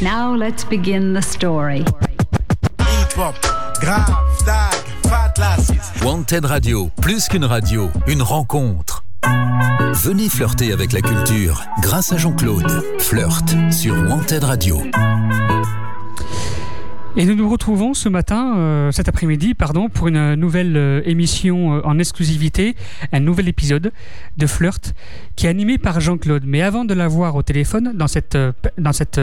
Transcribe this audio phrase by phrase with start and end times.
[0.00, 1.84] Now let's begin the story.
[6.04, 9.02] Wanted Radio, plus qu'une radio, une rencontre.
[9.94, 12.84] Venez flirter avec la culture grâce à Jean-Claude.
[13.00, 14.80] Flirt sur Wanted Radio.
[17.20, 21.74] Et nous nous retrouvons ce matin, euh, cet après-midi, pardon, pour une nouvelle euh, émission
[21.74, 22.76] euh, en exclusivité,
[23.12, 23.90] un nouvel épisode
[24.36, 24.94] de Flirt
[25.34, 26.44] qui est animé par Jean-Claude.
[26.46, 28.38] Mais avant de l'avoir au téléphone, dans cette,
[28.78, 29.20] dans cette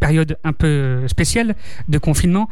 [0.00, 1.54] période un peu spéciale
[1.86, 2.48] de confinement,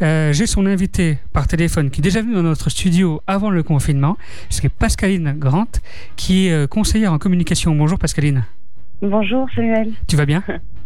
[0.00, 4.16] j'ai son invité par téléphone qui est déjà venu dans notre studio avant le confinement,
[4.50, 5.80] c'est Pascaline Grant,
[6.14, 7.74] qui est conseillère en communication.
[7.74, 8.44] Bonjour Pascaline,
[9.02, 10.44] Bonjour Samuel, tu vas bien?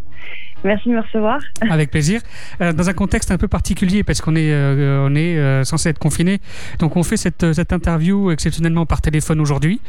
[0.64, 1.40] merci de me recevoir.
[1.70, 2.20] Avec plaisir.
[2.60, 5.88] Euh, dans un contexte un peu particulier, parce qu'on est, euh, on est euh, censé
[5.88, 6.40] être confiné.
[6.78, 9.80] Donc, on fait cette, cette interview exceptionnellement par téléphone aujourd'hui.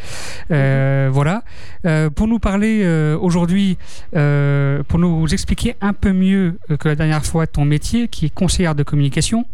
[0.51, 1.43] Euh, Voilà.
[2.15, 2.85] Pour nous parler
[3.19, 3.77] aujourd'hui,
[4.11, 8.75] pour nous expliquer un peu mieux que la dernière fois ton métier, qui est conseillère
[8.75, 9.45] de communication,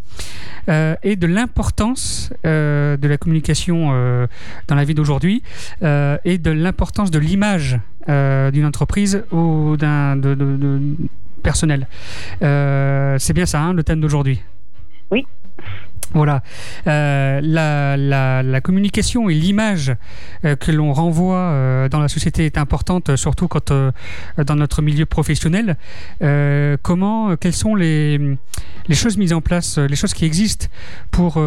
[0.70, 4.28] euh, et de l'importance euh, de la communication euh,
[4.68, 5.44] dans la vie d'aujourd'hui,
[5.82, 10.20] et de l'importance de l'image d'une entreprise ou d'un
[11.44, 11.88] personnel.
[12.42, 14.42] C'est bien ça, hein, le thème d'aujourd'hui?
[15.12, 15.26] Oui.
[16.14, 16.42] Voilà.
[16.88, 19.94] Euh, la, communication et l'image
[20.44, 25.06] euh, que l'on renvoie euh, dans la société est importante, surtout quand dans notre milieu
[25.06, 25.78] professionnel.
[26.82, 28.18] Comment, quelles sont les,
[28.88, 30.68] les choses mises en place, les choses qui existent
[31.12, 31.42] pour,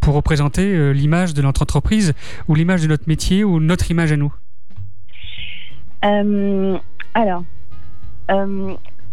[0.00, 2.12] pour représenter l'image de notre entreprise
[2.48, 4.32] ou l'image de notre métier ou notre image à nous?
[7.14, 7.44] Alors,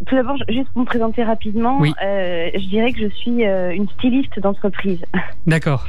[0.06, 1.94] tout d'abord, juste pour me présenter rapidement, Oui.
[2.04, 5.04] euh, je dirais que je suis euh, une styliste d'entreprise.
[5.48, 5.86] D'accord.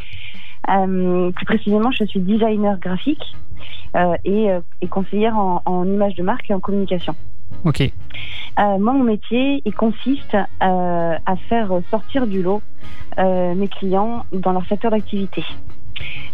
[0.69, 3.25] Euh, plus précisément, je suis designer graphique
[4.25, 4.49] et,
[4.81, 7.15] et conseillère en, en image de marque et en communication.
[7.65, 7.83] Ok.
[8.57, 12.63] Moi, mon métier, il consiste à faire sortir du lot
[13.19, 15.45] mes clients dans leur secteur d'activité.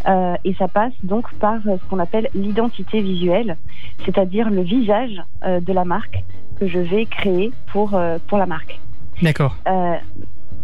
[0.08, 3.56] Euh, et ça passe donc par ce qu'on appelle l'identité visuelle,
[4.04, 6.22] c'est-à-dire le visage euh, de la marque
[6.58, 8.78] que je vais créer pour, euh, pour la marque.
[9.22, 9.56] D'accord.
[9.66, 9.94] Euh,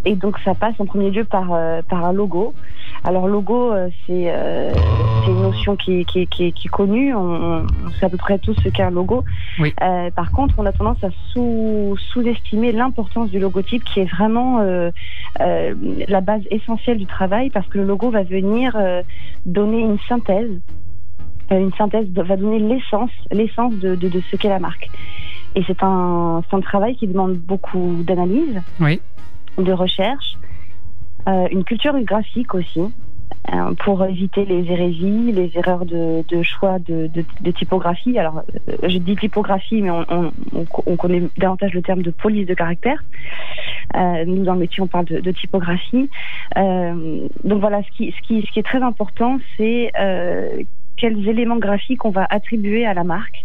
[0.05, 2.53] et donc ça passe en premier lieu par, euh, par un logo.
[3.05, 3.73] Alors logo,
[4.07, 4.33] c'est
[5.29, 8.39] une notion qui, est- qui, qui, qui est connue, on, on sait à peu près
[8.39, 9.25] tous ce qu'est un logo.
[9.59, 9.75] Oui.
[10.15, 14.61] Par contre, on a tendance à sous- sous-estimer l'importance du logotype qui est vraiment
[15.39, 18.77] la base essentielle du travail parce que le logo va venir
[19.45, 20.51] donner une synthèse,
[21.51, 24.89] une synthèse va donner l'essence, l'essence de, de, de ce qu'est la marque.
[25.55, 29.01] Et c'est un, un travail qui demande beaucoup d'analyse, Oui.
[29.59, 30.35] de recherche,
[31.29, 36.79] euh, une culture graphique aussi, euh, pour éviter les hérésies, les erreurs de, de choix
[36.79, 38.19] de, de, de typographie.
[38.19, 42.11] Alors, euh, je dis typographie, mais on, on, on, on connaît davantage le terme de
[42.11, 43.03] police de caractère.
[43.95, 46.09] Euh, nous, dans le métier, on parle de, typographie.
[46.57, 49.93] Donc voilà, ce qui, ce, qui, ce qui est très important, c'est
[50.97, 53.45] quels éléments graphiques on va attribuer à la marque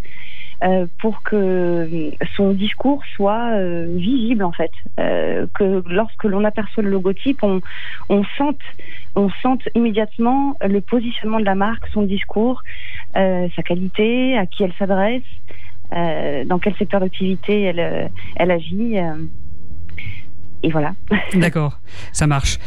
[0.63, 6.83] euh, pour que son discours soit euh, visible en fait, euh, que lorsque l'on aperçoit
[6.83, 7.61] le logotype, on,
[8.09, 8.59] on sente,
[9.15, 12.61] on sente immédiatement le positionnement de la marque, son discours,
[13.15, 15.23] euh, sa qualité, à qui elle s'adresse,
[15.95, 18.99] euh, dans quel secteur d'activité elle, euh, elle agit.
[18.99, 19.15] euh,
[20.61, 20.93] et voilà.
[21.35, 21.79] D'accord,
[22.11, 22.57] ça marche.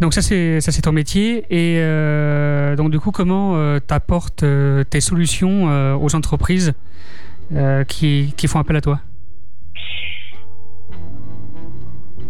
[0.00, 4.42] Donc ça c'est ça c'est ton métier et euh, donc du coup comment euh, t'apportes
[4.42, 6.74] euh, tes solutions euh, aux entreprises?
[7.52, 9.00] Euh, qui, qui font appel à toi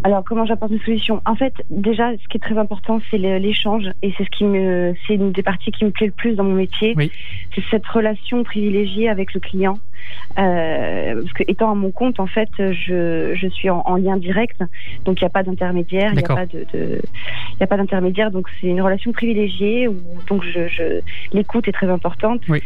[0.03, 3.85] Alors, comment j'apporte une solution En fait, déjà, ce qui est très important, c'est l'échange,
[4.03, 6.43] et c'est ce qui me, c'est une des parties qui me plaît le plus dans
[6.43, 6.93] mon métier.
[6.95, 7.11] Oui.
[7.55, 9.79] C'est cette relation privilégiée avec le client.
[10.37, 14.17] Euh, parce que étant à mon compte, en fait, je, je suis en, en lien
[14.17, 14.59] direct,
[15.05, 17.01] donc il n'y a pas d'intermédiaire, il n'y a pas de, de-
[17.53, 19.95] il y a pas d'intermédiaire, donc c'est une relation privilégiée où
[20.27, 21.01] donc je, je
[21.31, 22.41] l'écoute est très importante.
[22.49, 22.61] Oui.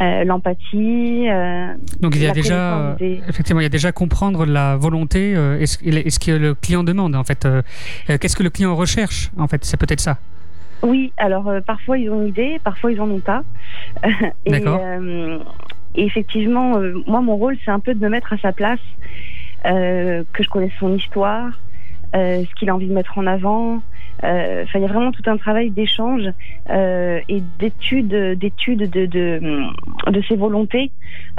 [0.00, 1.28] Euh, L'empathie.
[1.28, 5.36] euh, Donc il y a déjà des- effectivement il y a déjà comprendre la volonté
[5.36, 7.44] euh, et ce, et ce que le client demande en fait.
[7.44, 7.62] Euh,
[8.10, 10.18] euh, Qu'est-ce que le client recherche en fait C'est peut-être ça.
[10.82, 13.42] Oui, alors euh, parfois ils ont une idée, parfois ils en ont pas.
[14.44, 14.80] et, D'accord.
[14.82, 15.38] euh,
[15.94, 18.80] et effectivement, euh, moi mon rôle c'est un peu de me mettre à sa place,
[19.66, 21.60] euh, que je connaisse son histoire,
[22.14, 23.82] euh, ce qu'il a envie de mettre en avant.
[24.24, 26.22] Euh, il y a vraiment tout un travail d'échange
[26.70, 29.64] euh, et d'étude, d'étude de, de,
[30.10, 30.90] de ses volontés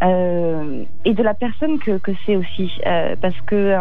[0.04, 2.72] euh, et de la personne que, que c'est aussi,
[3.22, 3.76] parce que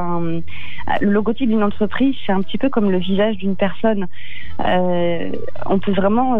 [1.00, 4.06] le logotype d'une entreprise c'est un petit peu comme le visage d'une personne.
[4.58, 6.38] On peut vraiment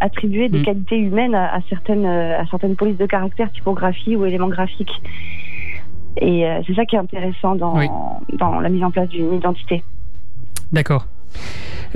[0.00, 0.64] attribuer des Mm.
[0.64, 5.02] qualités humaines à, à certaines, à certaines polices de caractère, typographie ou éléments graphiques.
[6.20, 7.88] Et c'est ça qui est intéressant dans, Oui.
[8.38, 9.82] dans la mise en place d'une identité.
[10.72, 11.06] D'accord.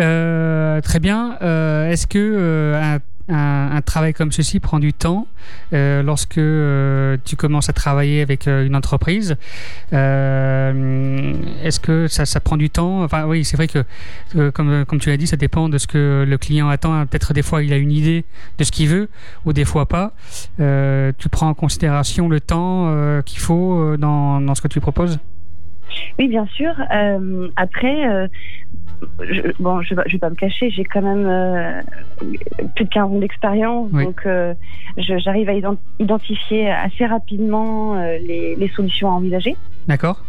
[0.01, 1.37] Euh, très bien.
[1.43, 2.99] Euh, Est-ce que euh,
[3.29, 5.27] un, travail comme ceci prend du temps
[5.73, 6.41] lorsque
[7.25, 9.37] tu commences à travailler avec une entreprise?
[9.93, 13.03] Est-ce que ça, prend du temps?
[13.03, 13.85] Enfin, oui, c'est vrai que,
[14.51, 17.07] comme, comme tu l'as dit, ça dépend de ce que le client attend.
[17.07, 18.25] Peut-être des fois, il a une idée
[18.59, 19.09] de ce qu'il veut,
[19.45, 20.13] ou des fois pas.
[20.57, 25.19] Tu prends en considération le temps qu'il faut dans, dans ce que tu proposes?
[26.19, 26.75] Oui, bien sûr.
[27.57, 28.29] Après,
[29.21, 31.83] je, bon, je, vais- je vais pas me cacher, j'ai quand même euh,
[32.75, 34.05] plus de 15 ans d'expérience, Oui.
[34.05, 34.55] donc euh,
[34.97, 39.57] j'arrive à ident- identifier assez rapidement euh, les, les solutions à envisager.
[39.87, 40.25] D'accord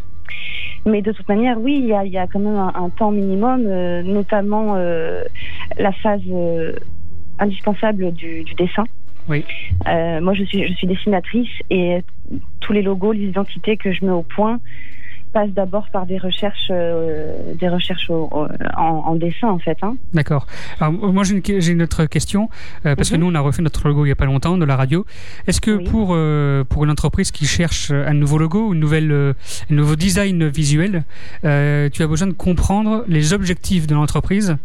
[0.86, 2.90] Mais de toute manière, oui, il y a, il y a quand même un, un
[2.90, 6.22] temps minimum, euh, notamment la phase
[7.40, 8.84] indispensable du, du dessin.
[9.28, 9.46] Oui.
[9.88, 12.02] Euh, moi, je suis, je suis dessinatrice et
[12.60, 14.60] tous les logos, les identités que je mets au point
[15.32, 18.48] passent d'abord par des recherches, euh, des recherches au- au-
[18.78, 19.78] en, en dessin, en fait.
[19.84, 19.96] Hein.
[20.14, 20.48] D'accord.
[20.82, 22.50] Moi j'ai une, j'ai une autre question
[22.86, 23.22] euh, parce que Mhm.
[23.22, 25.06] nous on a refait notre logo il y a pas longtemps de la radio.
[25.48, 25.84] Est-ce que Oui.
[25.84, 30.48] pour euh, pour une entreprise qui cherche un nouveau logo, une nouvelle un nouveau design
[30.48, 31.04] visuel,
[31.44, 31.48] tu
[32.04, 34.58] as besoin de comprendre les objectifs de l'entreprise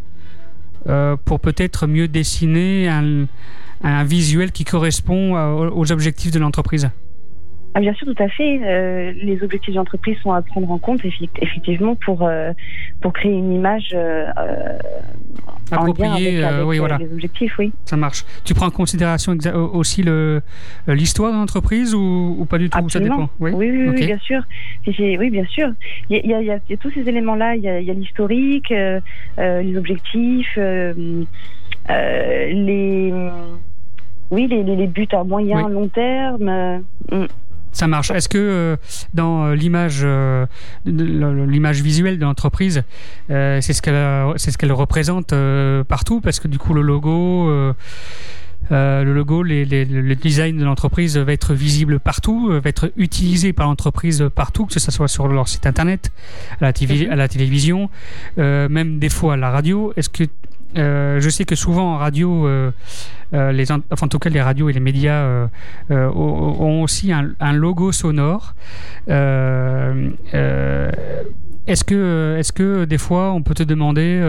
[1.25, 3.27] pour peut-être mieux dessiner un,
[3.83, 5.35] un visuel qui correspond
[5.71, 6.91] aux objectifs de l'entreprise?
[7.77, 8.61] Ah, bien sûr, tout à fait.
[8.63, 12.53] Euh, les objectifs d'entreprise sont à prendre en compte, effectivement, pour, euh,
[13.01, 14.79] pour créer une image euh, euh,
[15.73, 17.73] en lien avec, Approprié, avec, oui voilà, les objectifs, oui.
[17.85, 18.25] ça marche.
[18.45, 19.37] Tu prends en considération
[19.73, 20.41] aussi le
[20.87, 22.89] l'histoire de l'entreprise ou, ou pas du tout?
[22.89, 23.29] Ça dépend.
[23.41, 23.95] Oui, oui, oui, Ok.
[23.99, 24.43] oui, bien sûr.
[24.87, 25.69] Oui, bien sûr.
[26.11, 27.57] Il y a, il y a- il y a- il y a tous ces éléments-là.
[27.57, 30.57] Il y a, l'historique, les objectifs,
[31.89, 33.13] les,
[34.31, 35.73] oui, les, les- les buts à moyen, Oui.
[35.73, 36.49] long terme.
[36.49, 36.79] euh,
[37.13, 37.27] mm.
[37.75, 38.11] Ça marche.
[38.11, 38.77] Est-ce que euh,
[39.13, 40.47] dans euh, l'image, euh,
[40.87, 42.83] l'image visuelle de l'entreprise,
[43.31, 45.35] euh, c'est ce qu'elle, c'est ce qu'elle représente
[45.89, 50.65] partout, parce que du coup le logo, euh, le logo, les- les- le design de
[50.65, 55.29] l'entreprise va être visible partout, va être utilisé par l'entreprise partout, que ce soit sur
[55.29, 56.11] leur site internet,
[56.61, 57.13] à la, TV Mhm.
[57.13, 57.91] à la télévision,
[58.39, 59.93] euh, même des fois à la radio.
[59.97, 60.25] Est-ce que
[60.77, 62.71] euh, je sais que souvent en radio, euh,
[63.33, 65.49] euh, les, enfin, en tout cas les radios et les médias
[65.91, 68.55] ont aussi un, un logo sonore.
[71.67, 74.21] Est-ce que, est-ce que des fois on peut te demander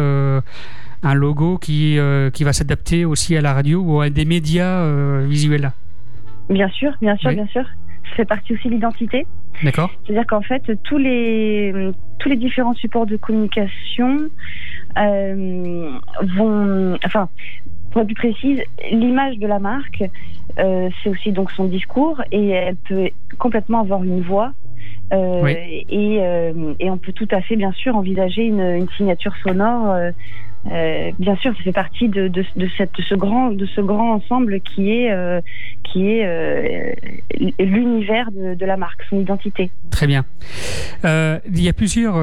[1.03, 1.97] un logo qui,
[2.33, 4.85] qui va s'adapter aussi à la radio ou à des médias
[5.25, 5.71] visuels?
[6.49, 7.35] Bien sûr, bien sûr, Oui.
[7.35, 7.63] bien sûr.
[8.09, 9.25] Ça fait partie aussi de l'identité.
[9.63, 11.73] D'accord C'est-à-dire qu'en fait, tous les,
[12.19, 14.29] tous les différents supports de communication
[14.95, 16.97] vont.
[17.05, 17.29] Enfin,
[17.91, 18.61] pour être plus précise,
[18.91, 20.03] l'image de la marque,
[20.59, 24.53] euh, c'est aussi donc son discours et elle peut complètement avoir une voix.
[25.13, 25.85] Euh, Oui.
[25.87, 29.95] et, euh, et on peut tout à fait, bien sûr, envisager une, une signature sonore.
[30.71, 33.81] Euh, bien sûr, ça fait partie de, de, de cette, de ce grand, de ce
[33.81, 35.39] grand ensemble qui est, euh,
[35.83, 36.93] qui est euh,
[37.59, 39.69] l'univers de, de la marque, son identité.
[39.91, 40.25] Très bien.
[41.03, 42.15] Il, y a plusieurs,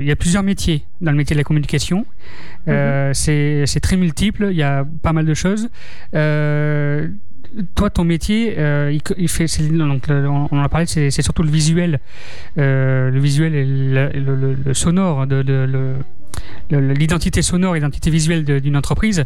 [0.00, 2.06] il y a plusieurs métiers dans le métier de la communication.
[2.68, 5.68] Euh, c'est, c'est très multiple, il y a pas mal de choses.
[7.74, 11.42] Toi, ton métier, euh, il, il fait, donc, on on en a parlé, c'est, surtout
[11.42, 12.00] le visuel,
[12.56, 15.66] euh, le visuel et le, le- le- le sonore, de, de-
[16.70, 19.24] l'identité sonore, l'identité visuelle d'une entreprise.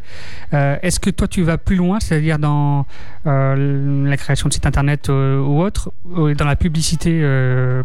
[0.52, 2.86] Euh, est-ce que toi, tu vas plus loin, c'est-à-dire dans
[3.26, 7.22] euh, la création de sites internet euh, ou autre, dans la publicité,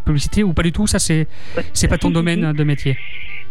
[0.06, 0.88] publicité ou pas du tout?
[0.88, 1.28] Ça, c'est
[1.74, 2.58] c'est pas ton Si, domaine si.
[2.58, 2.98] de métier.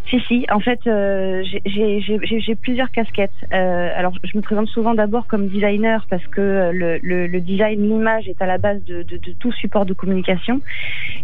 [0.09, 3.31] Si, si, en fait, j'ai- plusieurs casquettes.
[3.53, 8.27] Alors, je me présente souvent d'abord comme designer parce que le, le, le design, l'image
[8.29, 10.61] est à la base de, de, de tout support de communication.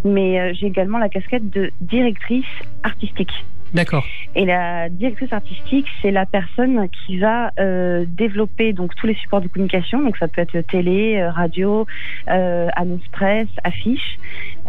[0.05, 2.45] Mais j'ai également la casquette de directrice
[2.85, 3.33] artistique.
[3.77, 4.07] D'accord.
[4.35, 9.43] Et la directrice artistique, c'est la personne qui va euh, développer donc tous les supports
[9.43, 10.01] de communication.
[10.03, 11.87] Donc ça peut être télé, euh, radio,
[12.31, 14.19] euh, annonce presse, affiche.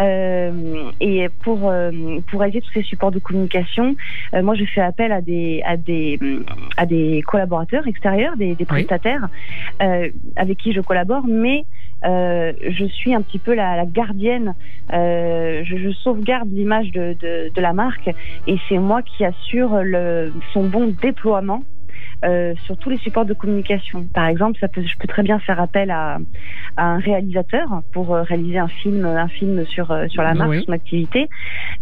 [0.02, 1.72] Euh, et pour
[2.28, 3.96] pour réaliser tous ces supports de communication,
[4.34, 6.20] moi je fais appel à des à des
[6.76, 9.30] à des collaborateurs extérieurs, des, des prestataires
[9.80, 11.64] avec qui je collabore, mais
[12.06, 14.54] euh, je suis un petit peu la, la gardienne.
[14.94, 18.10] Euh, je, je sauvegarde l'image de, de, de la marque
[18.48, 21.64] et c'est moi qui assure le, son bon déploiement
[22.26, 24.08] euh, sur tous les supports de communication.
[24.14, 26.18] Par exemple, ça peut, je peux très bien faire appel à,
[26.78, 30.50] à un réalisateur pour euh, réaliser un film, un film sur euh, sur la marque,
[30.52, 30.64] Oui.
[30.66, 31.30] son activité.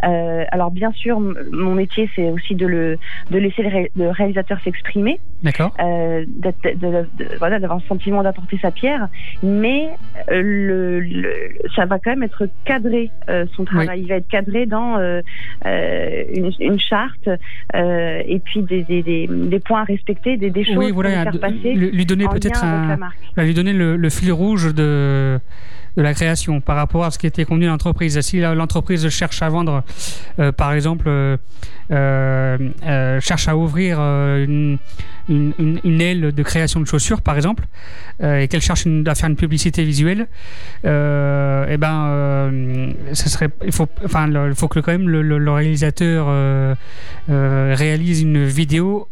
[0.04, 2.98] Euh, alors bien sûr, mon métier c'est aussi de le
[3.32, 5.74] de laisser le, ré- le réalisateur s'exprimer, D'accord.
[5.80, 9.08] euh, de- voilà, d'avoir un sentiment d'apporter sa pierre,
[9.44, 9.90] mais
[10.32, 14.02] euh, le, le- ça va quand même être cadré euh, son travail.
[14.02, 14.98] Il va être cadré dans
[15.66, 17.30] une, une charte
[17.76, 20.96] euh, et puis des, des, des, des points à respecter, des, des choses Oui, pour
[21.04, 22.98] voilà, faire de- passer lui donner peut-être un,
[23.36, 25.40] va lui donner le, le fil rouge de,
[25.98, 28.20] de la création par rapport à ce qui était convenu à l'entreprise.
[28.22, 29.84] Si l'entreprise cherche à vendre,
[30.40, 31.38] euh, par exemple, euh,
[31.92, 34.78] euh, cherche à ouvrir une,
[35.30, 37.64] une, une- aile de création de chaussures, par exemple,
[38.22, 40.28] et qu'elle cherche une- à faire une publicité visuelle,
[40.84, 45.38] eh ben, ce serait, il faut, enfin, le- il faut que quand même le, le-
[45.38, 46.28] le réalisateur
[47.28, 49.08] réalise une vidéo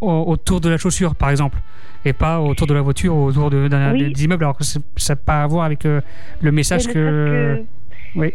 [0.00, 1.58] au- autour de la chaussure, par exemple,
[2.04, 4.12] et pas autour de la voiture ou autour de- d'un Oui.
[4.12, 6.00] des immeubles, alors que ça n'a pas à voir avec euh,
[6.42, 6.92] le message que.
[6.92, 7.62] que-
[8.14, 8.32] Oui.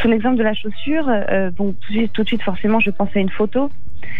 [0.00, 2.90] Ton exemple de la chaussure, euh, bon, tout de, suite, tout de suite, forcément, je
[2.90, 3.70] pense à une photo.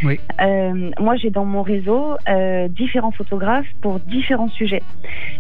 [0.03, 0.21] Oui.
[0.41, 4.83] Euh, moi, j'ai dans mon réseau euh, différents photographes pour différents sujets.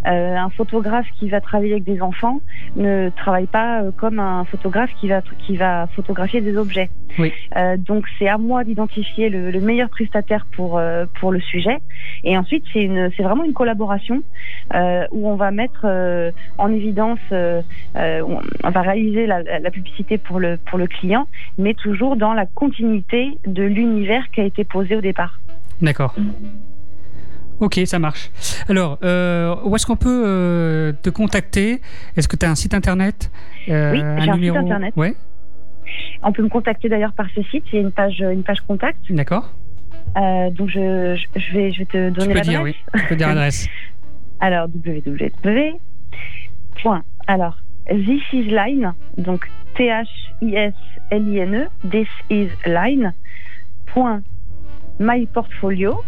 [0.07, 2.41] Euh, un photographe qui va travailler avec des enfants
[2.77, 6.91] ne travaille pas comme un photographe qui va qui va photographier des objets.
[7.19, 7.33] Oui.
[7.79, 10.81] Donc, c'est à moi d'identifier le, le meilleur prestataire pour
[11.19, 11.79] pour le sujet.
[12.25, 14.23] Et ensuite, c'est vraiment une collaboration
[14.75, 15.87] où on va mettre
[16.59, 21.27] en évidence on, va réaliser la, la publicité pour le, pour le client,
[21.59, 25.39] mais toujours dans la continuité de l'univers qui a été posé au départ.
[25.83, 26.15] D'accord.
[27.59, 28.31] Ok, ça marche.
[28.69, 31.81] Alors, euh, où est-ce qu'on peut euh, te contacter?
[32.17, 33.31] Est-ce que tu as un site internet?
[33.69, 34.95] Euh, Oui, j'ai un site internet.
[34.97, 35.15] Ouais,
[36.23, 38.61] On peut me contacter d'ailleurs par ce site, il y a une page, une page
[38.61, 38.99] contact.
[39.11, 39.53] d'accord.
[40.15, 42.49] Donc je, je, vais, je vais te Tu donner peux l'adresse.
[42.49, 42.75] dire, oui.
[42.95, 43.69] Tu peux dire l'adresse.
[44.41, 45.75] Alors www.
[46.83, 47.03] Point.
[47.27, 47.57] Alors
[47.89, 50.07] this is line, donc T H
[50.43, 50.75] I S
[51.11, 53.13] L I N E, this is line.
[53.87, 54.23] Point
[54.99, 56.03] my portfolio.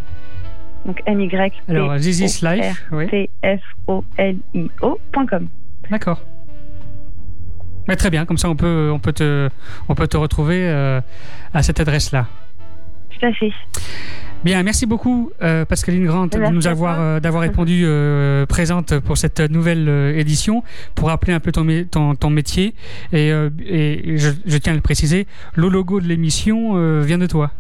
[0.87, 1.31] Donc M Y
[1.67, 3.09] P Alors, This is Life, oui.
[3.09, 4.99] T F O L I O.
[5.13, 5.49] point com.
[5.91, 6.23] D'accord.
[7.89, 9.49] Mais très bien, comme ça on peut, on peut, te,
[9.89, 11.01] on peut te retrouver euh,
[11.55, 12.27] à cette adresse-là.
[13.11, 13.53] Tout à fait.
[14.45, 19.17] Bien, merci beaucoup euh, Pascaline Grant de nous avoir euh, d'avoir répondu euh, présente pour
[19.17, 20.63] cette nouvelle édition.
[20.95, 22.75] Pour rappeler un peu ton, ton, ton métier
[23.13, 27.51] et, et je, je tiens à le préciser, le logo de l'émission vient de toi.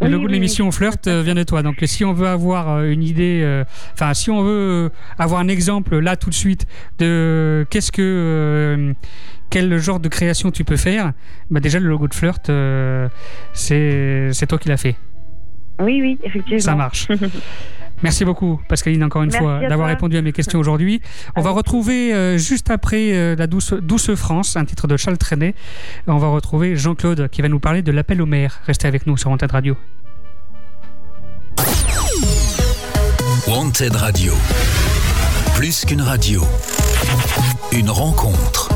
[0.00, 1.62] Le Oui, logo de l'émission Flirt euh, vient de toi.
[1.62, 5.48] Donc si on veut avoir euh, une idée, euh, enfin si on veut avoir un
[5.48, 6.66] exemple là tout de suite
[6.98, 8.94] de qu'est-ce que
[9.50, 11.12] quel genre de création tu peux faire,
[11.50, 13.08] bah déjà le logo de Flirt, euh,
[13.52, 14.96] c'est toi qui l'as fait.
[15.80, 16.58] Oui, oui, effectivement.
[16.58, 17.08] Ça marche.
[18.02, 21.00] Merci beaucoup, Pascaline, encore une Merci fois, d'avoir répondu à mes questions aujourd'hui.
[21.34, 25.18] On va retrouver euh, juste après euh, la douce, douce France, un titre de Charles
[25.18, 25.54] Trenet.
[26.06, 28.60] On va retrouver Jean-Claude qui va nous parler de l'appel au maire.
[28.66, 29.76] Restez avec nous sur Antenne Radio.
[33.48, 34.32] Wanted Radio.
[35.54, 36.42] Plus qu'une radio.
[37.72, 38.75] Une rencontre.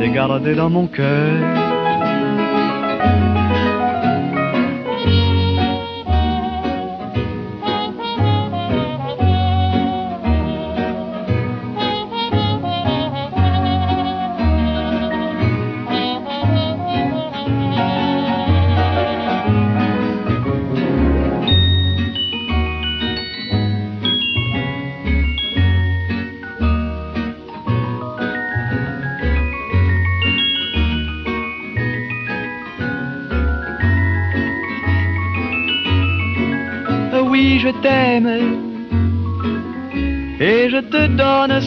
[0.00, 0.08] t'ai
[0.54, 1.60] dans mon cœur.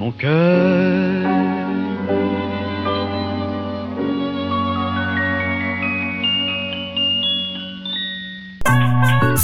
[0.00, 1.28] mon cœur.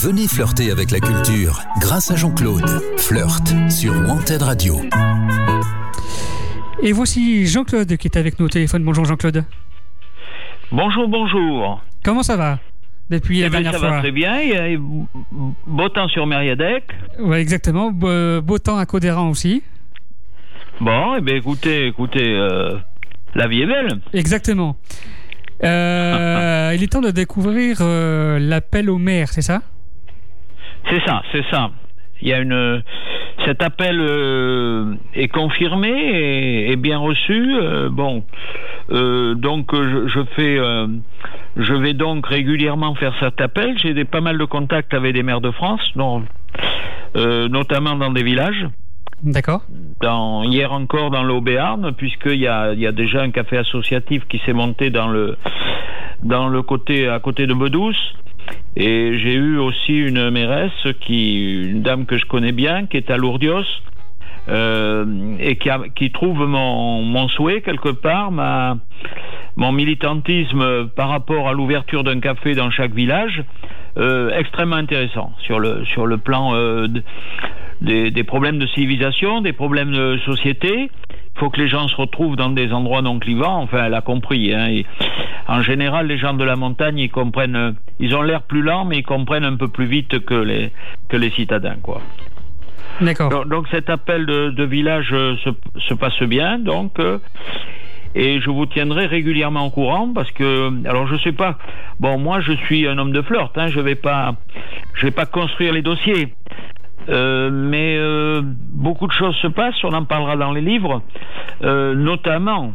[0.02, 2.82] Venez flirter avec la culture grâce à Jean-Claude.
[2.98, 4.80] Flirt sur Wanted Radio.
[6.82, 8.84] Et voici Jean-Claude qui est avec nous au téléphone.
[8.84, 9.44] Bonjour Jean-Claude.
[10.70, 11.82] Bonjour, bonjour.
[12.04, 12.58] Comment ça va
[13.08, 13.90] depuis la Eh ben, dernière ça fois.
[13.90, 14.40] va très bien.
[14.40, 14.78] Il y a
[15.66, 16.84] beau temps sur Mériadec.
[17.20, 17.90] Ouais, exactement.
[17.90, 19.62] Beau, beau temps à Codéran aussi.
[20.80, 22.76] Bon, eh bien, écoutez, écoutez, euh,
[23.35, 23.88] la vie est belle.
[24.12, 24.76] Exactement.
[25.64, 29.62] Euh, il est temps de découvrir euh, l'appel au maire, c'est ça?
[30.90, 31.71] C'est ça, c'est ça.
[32.21, 32.83] Il y a une.
[33.45, 37.54] Cet appel euh, est confirmé et, et bien reçu.
[37.54, 38.25] Euh, bon,
[38.90, 40.87] euh, donc je, je fais, euh,
[41.56, 43.76] je vais donc régulièrement faire cet appel.
[43.78, 46.23] J'ai pas mal de contacts avec des maires de France, dont,
[47.16, 48.66] euh, notamment dans des villages.
[49.23, 49.62] D'accord.
[50.02, 54.52] Hier encore dans l'Aube-Béarn, puisqu'il y a, y a déjà un café associatif qui s'est
[54.52, 55.37] monté dans le,
[56.22, 58.14] dans le côté, à côté de Bedouce.
[58.76, 63.11] Et j'ai eu aussi une mairesse, qui, une dame que je connais bien, qui est
[63.11, 63.64] à Lourdios,
[64.48, 72.20] euh, et qui, trouve mon, souhait quelque part, mon militantisme par rapport à l'ouverture d'un
[72.20, 73.42] café dans chaque village,
[73.98, 76.87] euh, extrêmement intéressant sur le, sur le plan euh,
[77.80, 80.90] des, des problèmes de civilisation, des problèmes de société.
[81.34, 83.60] Il faut que les gens se retrouvent dans des endroits non clivants.
[83.60, 84.54] Enfin, elle a compris.
[84.54, 84.68] Hein.
[84.68, 84.86] Et
[85.48, 87.74] en général, les gens de la montagne, ils comprennent.
[88.00, 90.72] Ils ont l'air plus lents, mais ils comprennent un peu plus vite que les
[91.08, 92.00] que les citadins, quoi.
[93.02, 93.30] D'accord.
[93.30, 95.50] Donc, donc cet appel de, de village euh, se,
[95.86, 96.98] se passe bien, donc.
[96.98, 97.18] euh,
[98.14, 101.58] et je vous tiendrai régulièrement au courant parce que, alors je sais pas.
[102.00, 103.56] Bon, moi je suis un homme de flirt.
[103.58, 104.36] Hein, je vais pas,
[104.94, 106.32] je vais pas construire les dossiers.
[107.09, 109.83] Euh, mais euh, beaucoup de choses se passent.
[109.85, 111.03] On en parlera dans les livres,
[111.62, 112.73] euh, notamment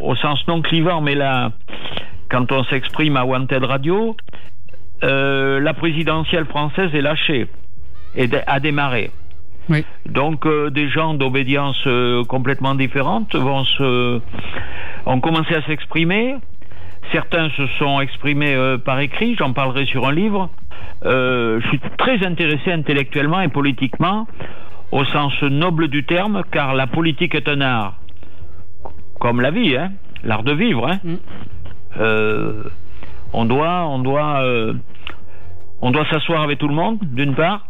[0.00, 1.50] au sens non clivant, mais là,
[2.30, 4.16] quand on s'exprime à Wanted Radio,
[5.04, 7.48] euh, la présidentielle française est lâchée
[8.14, 9.10] et a démarré.
[9.68, 9.84] Oui.
[10.06, 14.20] Donc euh, des gens d'obédience euh, complètement différentes vont se
[15.06, 16.36] ont commencé à s'exprimer.
[17.10, 20.50] Certains se sont exprimés euh, par écrit, j'en parlerai sur un livre.
[21.04, 24.26] Euh, je suis très intéressé intellectuellement et politiquement
[24.92, 27.94] au sens noble du terme, car la politique est un art,
[29.18, 30.86] comme la vie, hein, l'art de vivre.
[30.86, 30.98] Hein.
[31.02, 31.14] Mm.
[31.98, 32.62] Euh,
[33.32, 34.74] on doit, on doit, euh,
[35.80, 37.66] on doit s'asseoir avec tout le monde, d'une part.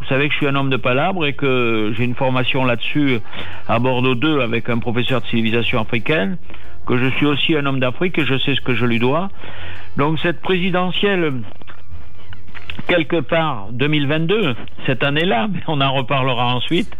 [0.00, 3.20] Vous savez que je suis un homme de palabre et que j'ai une formation là-dessus
[3.68, 6.38] à Bordeaux 2 avec un professeur de civilisation africaine,
[6.86, 9.30] que je suis aussi un homme d'Afrique et je sais ce que je lui dois.
[9.96, 11.32] Donc cette présidentielle,
[12.88, 14.54] quelque part 2022,
[14.86, 16.94] cette année-là, mais on en reparlera ensuite.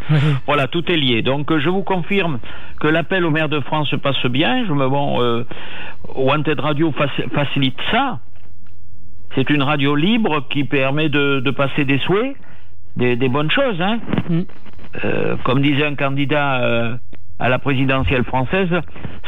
[0.46, 1.22] Voilà, tout est lié.
[1.22, 2.38] Donc je vous confirme
[2.80, 4.64] que l'appel au maire de France se passe bien.
[4.66, 5.44] Je me bon, euh,
[6.14, 8.20] Wanted Radio faci- facilite ça.
[9.34, 12.36] C'est une radio libre qui permet de, de passer des souhaits,
[12.96, 13.80] des, des bonnes choses.
[13.80, 13.98] Hein.
[14.28, 14.40] Mm.
[15.04, 16.96] Euh, comme disait un candidat euh,
[17.38, 18.68] à la présidentielle française,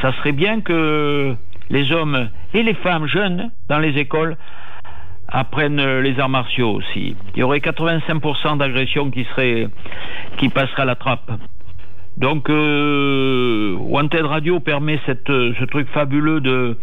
[0.01, 1.35] ça serait bien que
[1.71, 4.37] les hommes et les femmes jeunes dans les écoles
[5.29, 7.17] apprennent les arts martiaux aussi.
[7.35, 9.67] Il y aurait 85% d'agressions qui seraient
[10.37, 11.31] qui passeraient à la trappe.
[12.17, 16.79] Donc euh, Wanted Radio permet ce truc fabuleux de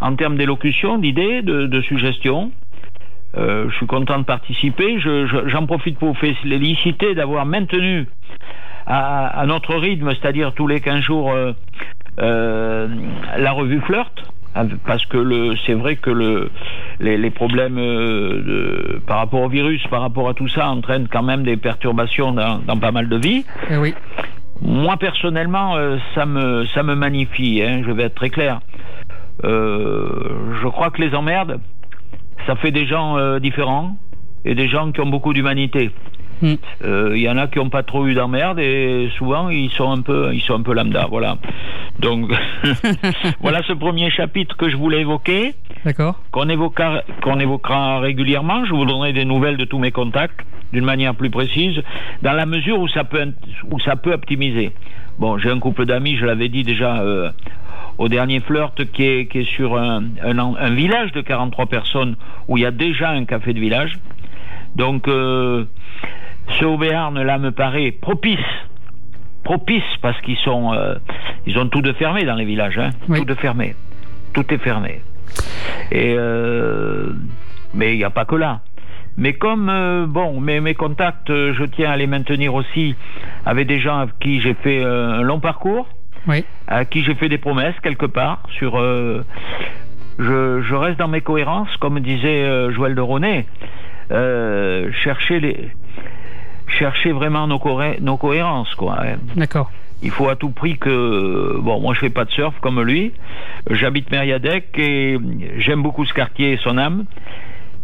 [0.00, 2.50] en termes d'élocution, d'idées, de, de suggestions.
[3.36, 4.98] Euh, je suis content de participer.
[4.98, 8.06] Je- je- J'en profite pour vous féliciter d'avoir maintenu
[8.86, 11.52] à, à notre rythme, c'est-à-dire tous les 15 jours, euh,
[12.20, 12.88] euh,
[13.38, 14.12] la revue Flirt.
[14.54, 16.50] Avec- Parce que le, c'est vrai que le,
[17.00, 21.08] les, les problèmes euh, de, par rapport au virus, par rapport à tout ça, entraînent
[21.10, 23.46] quand même des perturbations dans, dans pas mal de vies.
[23.70, 23.94] Eh oui.
[24.60, 27.62] Moi personnellement, euh, ça me ça me magnifie.
[27.62, 28.60] hein, je vais être très clair.
[29.44, 30.08] Euh,
[30.62, 31.58] je crois que les emmerdes,
[32.46, 33.96] ça fait des gens euh, différents
[34.44, 35.90] et des gens qui ont beaucoup d'humanité.
[36.42, 36.54] Mm.
[36.84, 39.90] Euh, Il y en a qui n'ont pas trop eu d'emmerdes et souvent ils sont
[39.90, 41.06] un peu ils sont un peu lambda.
[41.08, 41.38] Voilà.
[42.00, 42.30] Donc
[43.40, 46.20] voilà ce premier chapitre que je voulais évoquer D'accord.
[46.32, 48.64] qu'on évoquera, qu'on évoquera régulièrement.
[48.64, 50.40] Je vous donnerai des nouvelles de tous mes contacts
[50.72, 51.82] d'une manière plus précise,
[52.22, 53.32] dans la mesure où ça peut,
[53.70, 54.72] où ça peut optimiser.
[55.18, 57.30] Bon, j'ai un couple d'amis, je l'avais dit déjà euh,
[57.98, 62.16] au dernier flirt, qui est, qui est sur un, un village de 43 personnes
[62.48, 63.98] où il y a déjà un café de village.
[64.74, 65.66] Donc, euh,
[66.58, 68.38] ce au Béarn là me paraît propice.
[69.44, 70.94] Propice parce qu'ils sont, euh,
[71.46, 73.18] ils ont tout de fermé dans les villages, hein, Oui.
[73.18, 73.74] tout de fermé,
[74.34, 75.00] tout est fermé.
[75.90, 77.12] Et euh,
[77.74, 78.60] mais il n'y a pas que là.
[79.16, 82.94] Mais comme euh, bon, mes, mes contacts, euh, je tiens à les maintenir aussi
[83.44, 85.86] avec des gens avec qui j'ai fait euh, un long parcours,
[86.28, 86.44] Oui.
[86.68, 88.78] à qui j'ai fait des promesses quelque part sur.
[88.78, 89.24] euh,
[90.18, 93.46] je, je reste dans mes cohérences, comme disait euh, Joël de Ronet.
[94.10, 95.70] Euh, chercher les
[96.72, 98.96] chercher vraiment nos, coré- nos cohérences quoi.
[99.02, 99.16] hein.
[99.36, 99.70] D'accord.
[100.02, 103.12] Il faut à tout prix que bon moi je fais pas de surf comme lui.
[103.70, 105.16] J'habite Mériadec et
[105.58, 107.04] j'aime beaucoup ce quartier et son âme.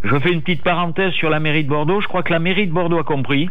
[0.02, 2.00] Je fais une petite parenthèse sur la mairie de Bordeaux.
[2.00, 3.50] Je crois que la mairie de Bordeaux a compris,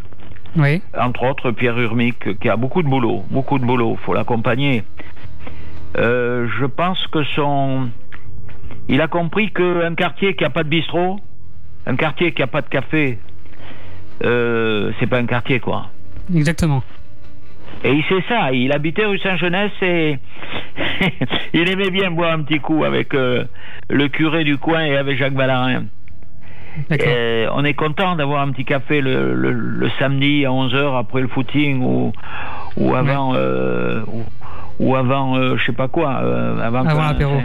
[0.57, 0.81] Oui.
[0.97, 3.97] entre autres Pierre Urmic, qui a beaucoup de boulot, beaucoup de boulot.
[4.05, 4.83] Faut l'accompagner.
[5.97, 7.89] Euh, je pense que son,
[8.87, 11.19] il a compris qu'un quartier qui a pas de bistrot,
[11.85, 13.19] un quartier qui a pas de café,
[14.23, 15.87] euh, c'est pas un quartier quoi.
[16.33, 16.83] Exactement.
[17.83, 20.17] Et il sait ça, il habitait rue Saint-Genès et
[21.53, 23.43] il aimait bien boire un petit coup avec euh,
[23.89, 25.83] le curé du coin et avec Jacques Ballarin.
[27.07, 31.21] Et on est content d'avoir un petit café le, le- le samedi à 11h après
[31.21, 32.11] le footing ou,
[32.77, 34.23] ou avant, euh, ou,
[34.79, 36.11] ou avant euh, je sais pas quoi.
[36.63, 37.41] avant Avant l'apéro.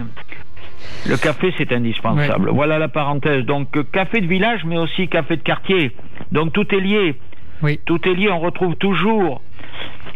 [1.09, 2.51] Le café, c'est indispensable.
[2.51, 3.45] Voilà la parenthèse.
[3.45, 5.93] Donc, euh, café de village, mais aussi café de quartier.
[6.31, 7.17] Donc, tout est lié.
[7.63, 7.81] Oui.
[7.85, 8.31] Tout est lié.
[8.31, 9.43] On retrouve toujours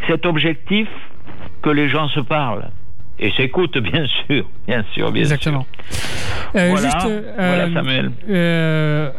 [0.06, 0.88] cet objectif
[1.62, 2.70] que les gens se parlent.
[3.18, 4.46] Et s'écoutent, bien sûr.
[4.66, 5.66] Bien sûr, bien Exactement.
[6.54, 6.76] Euh, Voilà.
[6.90, 8.10] juste, euh, Voilà, Samuel.
[8.28, 9.10] euh,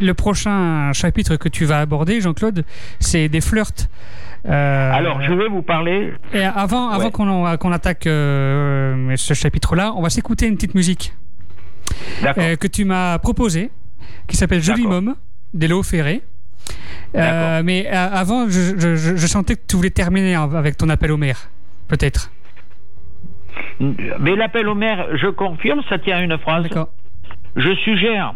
[0.00, 2.64] le prochain chapitre que tu vas aborder, Jean-Claude,
[3.00, 3.88] c'est des flirts.
[4.48, 4.96] Euh, sûr.
[4.96, 6.12] Alors, je vais vous parler.
[6.32, 7.58] et avant, avant Ouais.
[7.58, 11.12] qu'on attaque ce chapitre-là, on va s'écouter une petite musique
[12.22, 13.70] que tu m'as proposée,
[14.28, 14.86] qui s'appelle Joli.
[14.86, 15.14] Môme,
[15.52, 16.22] d'Elo Ferré.
[17.14, 21.16] Mais avant, je, je- je- je sentais que tu voulais terminer avec ton appel au
[21.16, 21.50] maire,
[21.88, 22.30] peut-être.
[23.80, 26.68] Mais l'appel au maire, je confirme, ça tient à une phrase.
[27.56, 28.34] Je suggère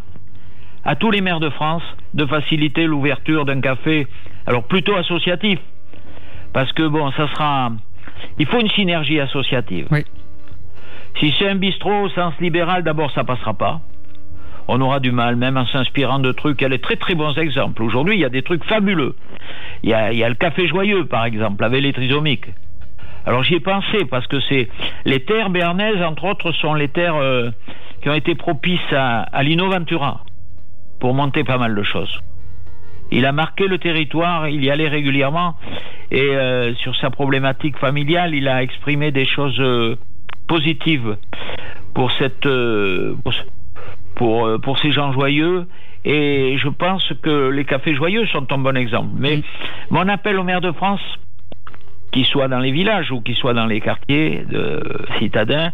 [0.85, 1.83] à tous les maires de France
[2.15, 4.07] de faciliter l'ouverture d'un café,
[4.47, 5.59] alors plutôt associatif,
[6.53, 7.73] parce que bon, ça sera,
[8.39, 9.89] il faut une synergie associative.
[9.91, 10.05] Oui.
[11.19, 13.81] Si c'est un bistrot au sens libéral, d'abord ça passera pas.
[14.69, 16.61] On aura du mal, même en s'inspirant de trucs.
[16.61, 17.83] Il y a des très très bons exemples.
[17.83, 19.15] Aujourd'hui, il y a des trucs fabuleux.
[19.83, 22.49] Il y a, il y a le café joyeux, par exemple, avec les trisomiques.
[23.27, 24.69] Alors j'y ai pensé parce que c'est
[25.05, 27.51] les terres béarnaises, entre autres, sont les terres euh,
[28.01, 30.21] qui ont été propices à, à l'Innoventura
[31.01, 32.21] pour monter pas mal de choses.
[33.11, 35.57] Il a marqué le territoire, il y allait régulièrement
[36.11, 39.97] et euh, sur sa problématique familiale, il a exprimé des choses euh,
[40.47, 41.17] positives
[41.95, 43.33] pour cette euh, pour,
[44.15, 45.67] pour, euh, pour ces gens joyeux
[46.05, 49.09] et je pense que les cafés joyeux sont un bon exemple.
[49.17, 49.43] Mais
[49.91, 51.01] mon appel au maire de France,
[52.17, 54.83] qu'il soit dans les villages ou qu'il soit dans les quartiers de
[55.19, 55.71] citadins,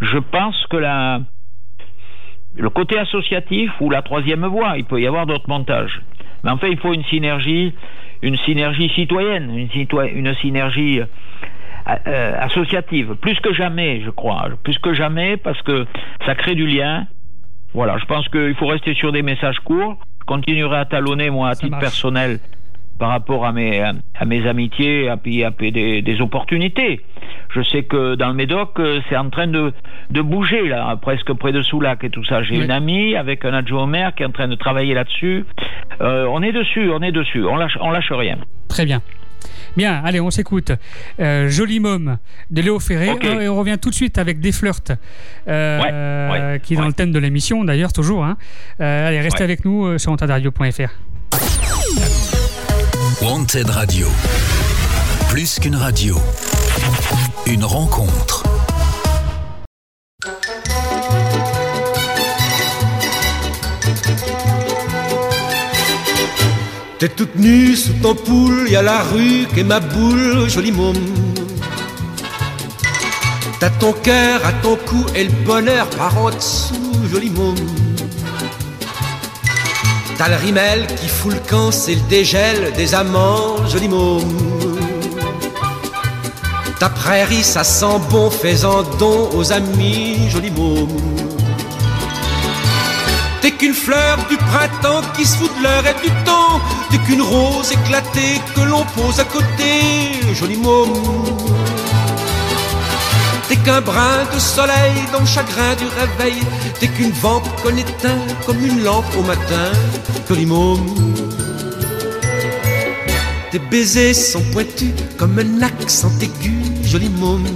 [0.00, 1.20] je pense que la,
[2.56, 6.00] le côté associatif ou la troisième voie, il peut y avoir d'autres montages.
[6.42, 7.74] Mais en fait, il faut une synergie,
[8.22, 14.48] une synergie citoyenne, une, citoy- une synergie euh, euh, associative, plus que jamais, je crois,
[14.62, 15.86] plus que jamais, parce que
[16.24, 17.06] ça crée du lien.
[17.74, 19.98] Voilà, je pense qu'il faut rester sur des messages courts.
[20.20, 21.84] Je continuerai à talonner, moi, à Ça titre marche.
[21.84, 22.38] personnel,
[22.98, 27.00] par rapport à mes, à mes amitiés, à, puis à puis des, des opportunités.
[27.54, 29.72] Je sais que dans le Médoc, euh, c'est en train de,
[30.10, 32.42] de bouger, là, presque près de Soulac et tout ça.
[32.42, 32.64] J'ai Oui.
[32.64, 35.44] une amie avec un adjoint au maire qui est en train de travailler là-dessus.
[36.00, 38.38] Euh, on est dessus, on est dessus, on lâche, on lâche rien.
[38.68, 39.00] Très bien.
[39.76, 40.72] Bien, allez, on s'écoute.
[41.20, 42.16] Euh, Joli Môme
[42.50, 43.10] de Léo Ferré.
[43.10, 43.24] Ok.
[43.24, 44.92] Et on revient tout de suite avec Des Flirts,
[45.48, 46.88] euh, Ouais, ouais, qui est dans ouais.
[46.88, 48.24] le thème de l'émission, d'ailleurs, toujours.
[48.24, 48.36] hein.
[48.80, 50.90] Euh, allez, restez avec nous euh, sur antadario.fr.
[53.24, 54.06] Wanted Radio.
[55.30, 56.18] Plus qu'une radio.
[57.46, 58.42] Une rencontre.
[66.98, 70.96] T'es toute nue sous ton poule, y a la rue qu'est ma boule, joli môme.
[73.58, 76.74] T'as ton cœur à ton cou et le bonheur par en dessous,
[77.10, 77.56] joli môme.
[80.16, 84.22] T'as le rimel qui fout le camp, c'est le dégel des amants, joli môme.
[86.78, 90.88] Ta prairie, ça sent bon, fais-en don aux amis, joli môme.
[93.40, 96.60] T'es qu'une fleur du printemps qui se fout de l'heure et du temps.
[96.90, 100.92] T'es qu'une rose éclatée que l'on pose à côté, joli môme.
[103.48, 106.40] T'es qu'un brin de soleil dans le chagrin du réveil.
[106.80, 109.70] T'es qu'une vampe qu'on éteint comme une lampe au matin,
[110.46, 110.94] môme.
[113.50, 117.46] Tes baisers sont pointus comme un accent aigu, joli môme.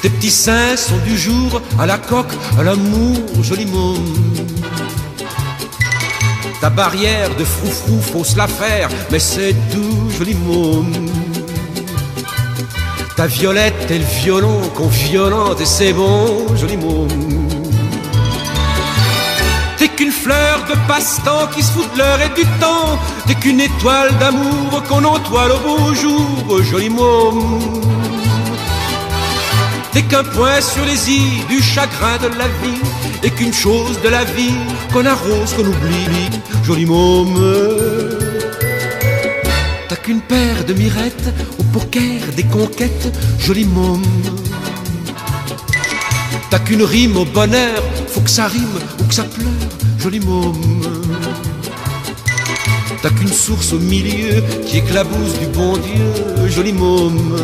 [0.00, 4.14] Tes petits seins sont du jour à la coque, à l'amour, joli môme.
[6.60, 11.23] Ta barrière de froufrou, faut se la faire, mais c'est doux, joli môme.
[13.16, 17.48] Ta violette et le violon qu'on violente et c'est bon, joli môme.
[19.76, 22.98] T'es qu'une fleur de passe-temps qui se fout de l'heure et du temps.
[23.26, 27.60] T'es qu'une étoile d'amour qu'on entoile au beau jour, joli môme.
[29.92, 32.82] T'es qu'un point sur les îles du chagrin de la vie
[33.22, 34.58] Et qu'une chose de la vie
[34.92, 36.30] qu'on arrose, qu'on oublie
[36.64, 38.03] Joli môme
[40.04, 44.04] qu'une paire de mirettes au poker des conquêtes Joli môme.
[46.50, 50.82] T'as qu'une rime au bonheur Faut que ça rime ou que ça pleure Joli môme.
[53.00, 57.36] T'as qu'une source au milieu qui éclabousse du bon Dieu Joli môme.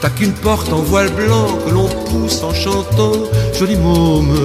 [0.00, 3.14] T'as qu'une porte en voile blanc que l'on pousse en chantant,
[3.58, 4.36] joli môme.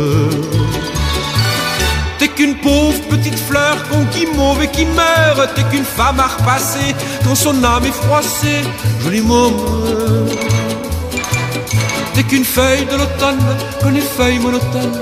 [3.09, 5.53] Petite fleur qu'on guimauve et qui meurt.
[5.55, 8.61] T'es qu'une femme à repasser quand son âme est froissée,
[9.03, 9.53] joli môme.
[12.13, 13.39] T'es qu'une feuille de l'automne
[13.81, 14.93] qu'on effeuille monotone.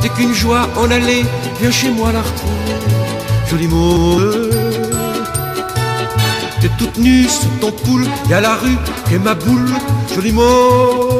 [0.00, 1.24] T'es qu'une joie en allée,
[1.60, 2.76] viens chez moi la retrouver,
[3.50, 4.32] joli môme.
[6.60, 8.78] T'es toute nue sous ton poule, y a la rue
[9.12, 9.70] et ma boule,
[10.14, 11.17] joli môme.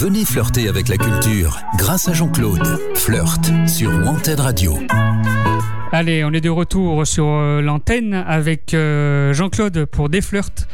[0.00, 2.62] Venez flirter avec la culture grâce à Jean-Claude.
[2.94, 4.74] Flirt sur Wanted Radio.
[5.92, 10.68] Allez, on est de retour sur euh, l'antenne avec euh, Jean-Claude pour des flirts.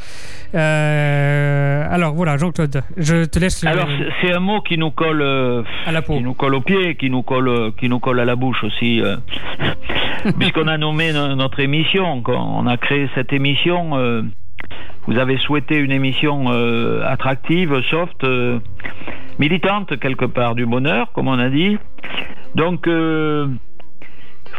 [0.54, 5.22] Euh, alors voilà, Jean-Claude, je te laisse Alors c'est- c'est un mot qui nous colle
[5.22, 6.16] euh, à la peau.
[6.16, 9.00] qui nous colle au pied, qui nous colle, qui nous colle à la bouche aussi,
[9.00, 9.16] euh,
[10.38, 13.92] puisqu'on a nommé no- notre émission, quand on a créé cette émission.
[15.06, 18.58] Vous avez souhaité une émission euh, attractive, soft, euh,
[19.38, 21.76] militante quelque part du bonheur, comme on a dit.
[22.54, 23.48] Donc euh,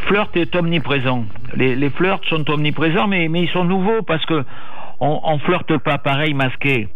[0.07, 1.25] flirt est omniprésent.
[1.55, 4.43] Les, flirts sont omniprésents, mais, ils sont nouveaux parce que
[4.99, 6.89] on, flirte pas pareil masqué.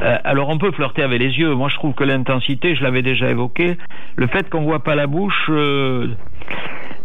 [0.00, 1.54] Euh, alors on peut flirter avec les yeux.
[1.54, 3.76] Moi je trouve que l'intensité, je l'avais déjà évoqué,
[4.16, 5.50] le fait qu'on voit pas la bouche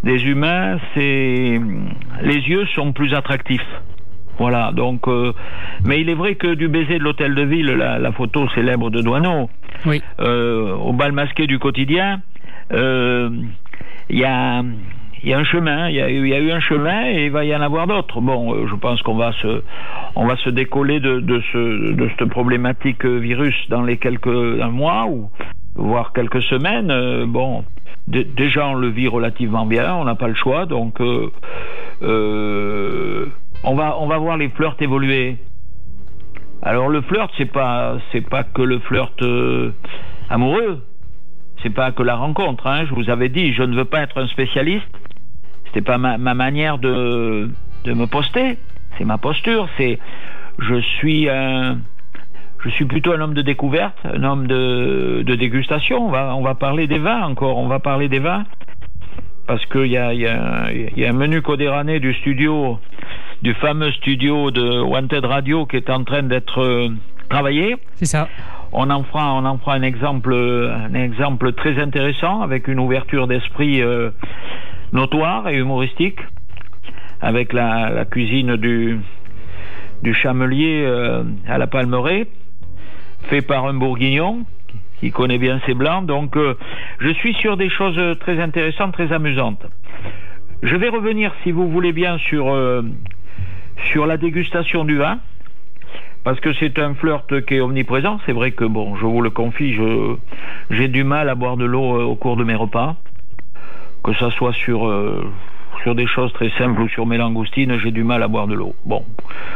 [0.04, 1.60] des humains, c'est
[2.22, 3.68] les yeux sont plus attractifs.
[4.40, 5.32] Voilà, donc euh,
[5.86, 8.90] mais il est vrai que du baiser de l'hôtel de ville, la, la photo célèbre
[8.90, 9.50] de Douaneau,
[9.86, 10.02] Oui.
[10.20, 12.22] euh, au bal masqué du quotidien,
[12.72, 13.30] euh,
[14.10, 14.64] il y a
[15.26, 17.08] il y a un chemin, il y a, eu- il y a eu un chemin
[17.08, 18.20] et il va y en avoir d'autres.
[18.20, 19.62] Bon, euh, je pense qu'on va se,
[20.18, 24.28] on va se décoller de, de, ce, de cette problématique euh, virus dans les quelques
[24.28, 25.30] un mois ou
[25.76, 26.92] voire quelques semaines.
[27.28, 27.64] Bon,
[28.08, 31.32] dé- déjà on le vit relativement bien, on n'a pas le choix, donc euh,
[32.02, 33.28] euh,
[33.64, 35.38] on va on va voir les flirts évoluer.
[36.62, 39.72] Alors le flirt, c'est pas c'est pas que le flirt euh,
[40.30, 40.82] amoureux,
[41.62, 42.68] c'est pas que la rencontre.
[42.68, 42.86] Hein.
[42.86, 44.88] Je vous avais dit, je ne veux pas être un spécialiste.
[45.66, 47.50] C'était pas ma, ma manière de
[47.84, 48.58] de me poster.
[48.98, 49.68] C'est ma posture.
[49.78, 50.00] C'est
[50.60, 51.80] je suis un
[52.64, 56.08] je suis plutôt un homme de découverte, un homme de, de dégustation.
[56.08, 57.58] On va on va parler des vins encore.
[57.58, 58.46] On va parler des vins
[59.48, 62.80] parce qu'il y a, y, a, y a un menu codérané du studio,
[63.44, 66.88] du fameux studio de Wanted Radio qui est en train d'être euh,
[67.30, 67.76] travaillé.
[67.96, 68.30] C'est ça.
[68.72, 73.28] on en fera, on en fera un exemple, un exemple très intéressant avec une ouverture
[73.28, 74.12] d'esprit euh,
[74.94, 76.20] notoire et humoristique,
[77.20, 79.00] avec la, la cuisine du
[80.04, 82.28] du chamelier euh, à la Palmeraie,
[83.30, 84.46] fait par un bourguignon
[85.00, 86.06] qui connaît bien ses blancs.
[86.06, 86.56] Donc, euh,
[87.00, 89.66] je suis sur des choses très intéressantes, très amusantes.
[90.62, 92.54] Je vais revenir, si vous voulez bien, sur,
[93.92, 95.20] sur la dégustation du vin,
[96.24, 98.20] parce que c'est un flirt qui est omniprésent.
[98.26, 99.78] C'est vrai que, bon, je vous le confie,
[100.70, 102.96] j'ai du mal à boire de l'eau euh, au cours de mes repas,
[104.04, 105.30] que ça soit sur, euh,
[105.84, 108.56] sur des choses très simples ou sur mes langoustines, j'ai du mal à boire de
[108.56, 108.74] l'eau.
[108.86, 109.04] Bon,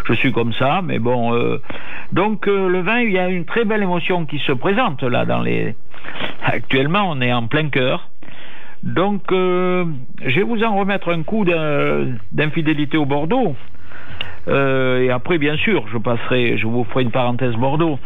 [0.06, 1.34] je suis comme ça, mais bon.
[1.34, 1.62] euh,
[2.12, 5.42] donc, le vin, il y a une très belle émotion qui se présente là dans
[5.42, 5.76] les.
[6.44, 8.10] Actuellement, on est en plein cœur.
[8.84, 9.86] Donc, je
[10.22, 11.44] vais vous en remettre un coup
[12.32, 13.56] d'infidélité au Bordeaux.
[14.48, 18.00] Euh, et après, bien sûr, je passerai, je vous ferai une parenthèse Bordeaux.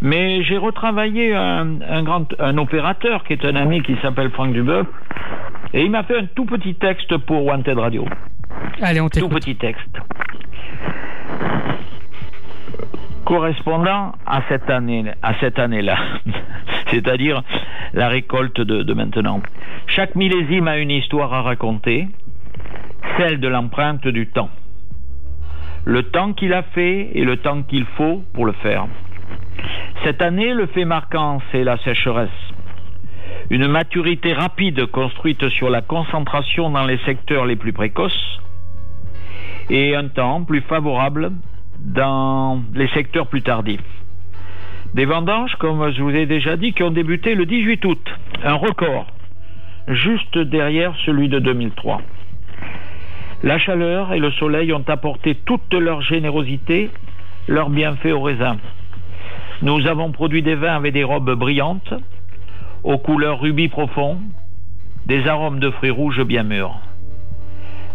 [0.00, 4.52] Mais j'ai retravaillé un, un grand, un opérateur qui est un ami qui s'appelle Franck
[4.52, 4.86] Dubeuf,
[5.72, 8.04] et il m'a fait un tout petit texte pour Wanted Radio.
[8.80, 9.96] Allez, on Tout petit texte.
[13.24, 15.96] Correspondant à cette année, à cette année-là,
[16.90, 17.42] c'est-à-dire
[17.94, 19.40] la récolte de, de maintenant.
[19.86, 22.08] Chaque millésime a une histoire à raconter,
[23.16, 24.50] celle de l'empreinte du temps.
[25.84, 28.86] Le temps qu'il a fait et le temps qu'il faut pour le faire.
[30.04, 32.30] Cette année, le fait marquant, c'est la sécheresse.
[33.50, 38.40] Une maturité rapide construite sur la concentration dans les secteurs les plus précoces
[39.70, 41.32] et un temps plus favorable
[41.78, 43.80] dans les secteurs plus tardifs.
[44.94, 48.54] Des vendanges, comme je vous ai déjà dit, qui ont débuté le 18 août, un
[48.54, 49.06] record,
[49.88, 52.00] juste derrière celui de 2003.
[53.42, 56.90] La chaleur et le soleil ont apporté toute leur générosité,
[57.48, 58.56] leur bienfait au raisin.
[59.62, 61.92] Nous avons produit des vins avec des robes brillantes,
[62.84, 64.18] aux couleurs rubis profond,
[65.06, 66.78] des arômes de fruits rouges bien mûrs.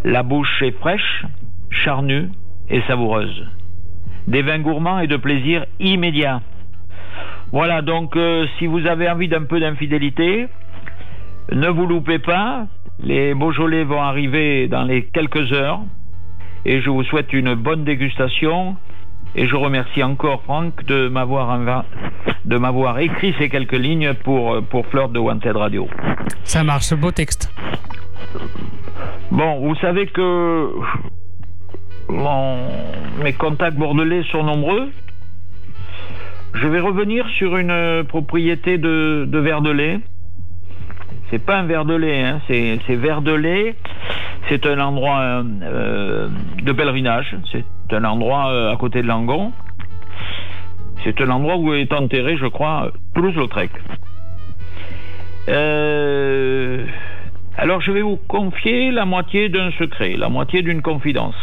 [0.04, 1.24] La bouche est fraîche,
[1.70, 2.30] charnue
[2.70, 3.48] et savoureuse.
[4.28, 6.42] Des vins gourmands et de plaisir immédiat.
[7.54, 10.48] Voilà, donc euh, si vous avez envie d'un peu d'infidélité,
[11.54, 12.68] ne vous loupez pas.
[13.04, 15.80] Les Beaujolais vont arriver dans les quelques heures.
[16.66, 18.76] Et je vous souhaite une bonne dégustation.
[19.36, 21.84] Et je remercie encore Franck de m'avoir
[22.46, 25.88] de m'avoir écrit ces quelques lignes pour, pour Fleur de Wanted Radio.
[26.44, 27.52] Ça marche, beau texte.
[29.32, 30.70] Bon, vous savez que
[32.10, 32.70] mon-
[33.24, 34.90] mes contacts bordelais sont nombreux.
[36.56, 40.00] Je vais revenir sur une propriété de, de verre de lait.
[41.30, 43.76] C'est pas un verre de lait, hein, c'est c'est verre de lait.
[44.50, 46.30] C'est un endroit euh, euh,
[46.62, 47.36] de pèlerinage.
[47.52, 49.52] C'est un endroit euh, à côté de Langon.
[51.04, 53.72] C'est un endroit où est enterré, je crois, Toulouse-Lautrec.
[55.50, 56.86] Euh,
[57.58, 61.36] alors je vais vous confier la moitié d'un secret, la moitié d'une confidence.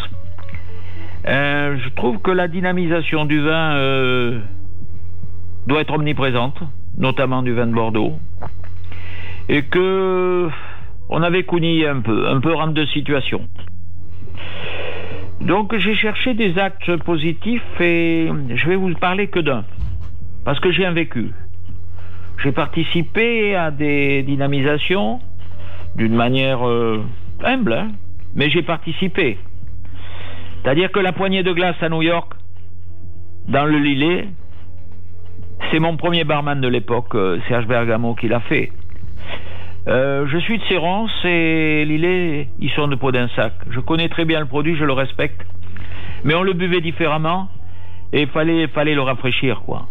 [1.27, 4.43] Je trouve que la dynamisation du vin
[5.67, 6.59] doit être omniprésente,
[6.99, 8.19] notamment du vin de Bordeaux,
[9.49, 10.49] et que
[11.09, 13.43] on avait cougné un peu, un peu rente de situation.
[15.41, 19.65] Donc j'ai cherché des actes positifs et je vais vous parler que d'un,
[20.45, 21.33] parce que j'ai un vécu.
[22.43, 25.21] J'ai participé à des dynamisations
[25.97, 27.05] d'une manière euh,
[27.43, 27.93] humble, hein,
[28.35, 29.39] mais j'ai participé.
[30.63, 32.33] C'est-à-dire que la poignée de glace à New York,
[33.49, 34.29] dans le Lillet,
[35.71, 38.73] c'est mon premier barman de l'époque, euh, Serge Bergamo, qui l'a fait.
[39.87, 43.53] Euh, je suis de Sérance et Lillet, ils sont de Podinsac.
[43.71, 45.43] Je connais très bien le produit, je le respecte.
[46.25, 47.49] Mais on le buvait différemment
[48.13, 49.87] et il fallait, le rafraîchir, quoi.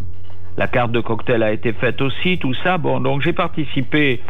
[0.56, 2.78] La carte de cocktail a été faite aussi, tout ça.
[2.78, 4.20] Bon, donc j'ai participé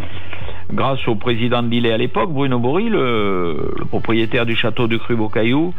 [0.73, 5.17] grâce au président de Lillet à l'époque, Bruno Bory, le, propriétaire du château de Cru
[5.31, 5.73] Caillou.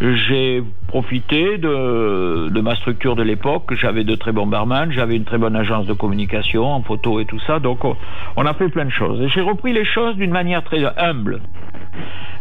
[0.00, 3.74] J'ai profité de, de ma structure de l'époque.
[3.74, 7.26] J'avais de très bons barman, j'avais une très bonne agence de communication en photo et
[7.26, 7.58] tout ça.
[7.58, 7.96] Donc on,
[8.36, 9.20] on a fait plein de choses.
[9.20, 11.40] Et j'ai repris les choses d'une manière très humble.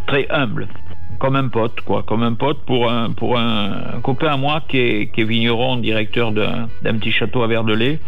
[0.08, 0.68] Très humble.
[1.20, 2.04] Comme un pote, quoi.
[2.04, 6.70] Comme un pote pour un, pour un, copain à moi qui est, vigneron, directeur d'un
[6.82, 8.00] d'un petit château à Verdelais.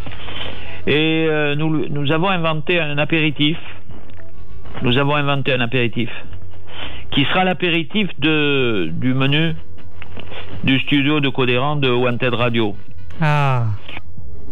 [0.87, 3.57] Et euh, nous, nous avons inventé un apéritif.
[4.81, 6.09] Nous avons inventé un apéritif
[7.11, 9.53] qui sera l'apéritif de, du menu
[10.63, 12.75] du studio de Codéran de Wanted Radio.
[13.21, 13.65] Ah,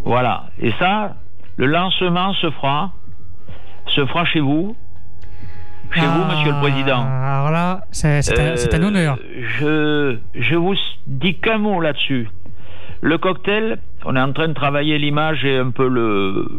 [0.04, 0.46] Voilà.
[0.60, 1.16] Et ça,
[1.56, 2.92] le lancement se fera,
[3.88, 4.76] se fera chez vous,
[5.94, 7.02] chez vous, Ah, Monsieur le Président.
[7.04, 9.18] Alors là, c'est un, Euh, honneur.
[9.58, 10.74] Je, je vous
[11.06, 12.28] dis qu'un mot là-dessus.
[13.02, 15.88] le cocktail, on est en train de travailler l'image et un peu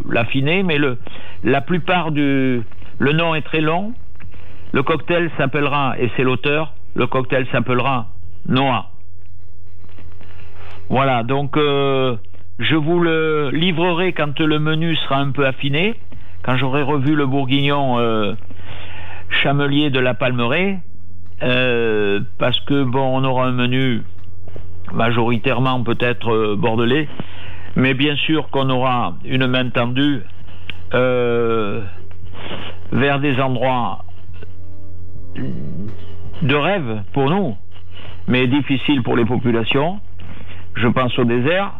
[0.09, 0.97] l'affiner, mais le
[1.43, 2.61] la plupart du
[2.99, 3.93] le nom est très long.
[4.73, 6.73] Le cocktail s'appellera et c'est l'auteur.
[6.95, 8.07] Le cocktail s'appellera
[8.47, 8.87] Noah.
[10.89, 12.15] Voilà, donc euh,
[12.59, 15.95] je vous le livrerai quand le menu sera un peu affiné,
[16.43, 18.33] quand j'aurai revu le bourguignon euh,
[19.29, 20.79] chamelier de la Palmeraie,
[21.43, 24.03] euh, parce que bon, on aura un menu
[24.91, 27.07] majoritairement peut-être bordelais,
[27.77, 30.23] mais bien sûr qu'on aura une main tendue
[32.91, 34.03] vers des endroits
[35.35, 37.55] de rêve pour nous,
[38.27, 39.99] mais difficiles pour les populations.
[40.75, 41.73] Je pense au désert.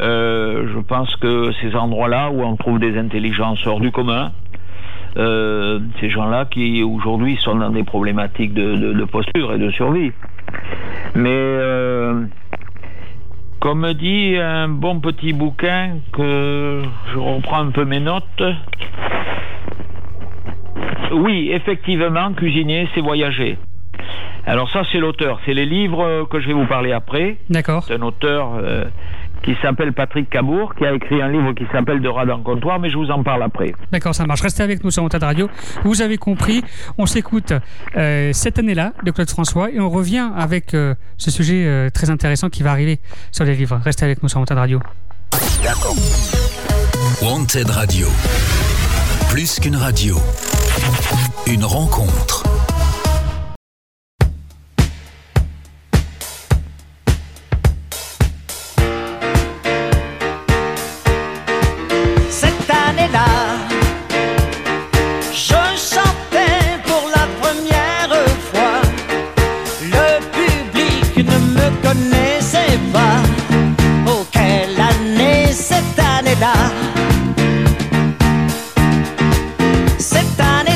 [0.00, 4.32] Euh, je pense que ces endroits-là où on trouve des intelligences hors du commun,
[5.16, 10.10] euh, ces gens-là qui aujourd'hui sont dans des problématiques de posture et de survie.
[11.14, 12.24] Mais euh,
[13.60, 16.82] comme dit un bon petit bouquin que
[17.12, 18.42] je reprends un peu mes notes.
[21.14, 23.58] Oui, effectivement, cuisiner, c'est voyager.
[24.46, 25.40] Alors ça, c'est l'auteur.
[25.46, 27.38] C'est les livres que je vais vous parler après.
[27.48, 27.84] D'accord.
[27.84, 28.84] C'est un auteur euh,
[29.44, 32.80] qui s'appelle Patrick Cabourg, qui a écrit un livre qui s'appelle De rade en comptoir,
[32.80, 33.74] mais je vous en parle après.
[33.92, 34.40] D'accord, ça marche.
[34.40, 35.48] Restez avec nous sur Montade Radio.
[35.84, 36.62] Vous avez compris,
[36.98, 37.52] on s'écoute
[37.96, 42.10] euh, cette année-là de Claude François et on revient avec euh, ce sujet euh, très
[42.10, 43.00] intéressant qui va arriver
[43.32, 43.78] sur les livres.
[43.84, 44.80] Restez avec nous sur Montade Radio.
[47.22, 48.08] Wanted Radio.
[49.30, 50.16] Plus qu'une radio.
[51.46, 52.53] Une rencontre.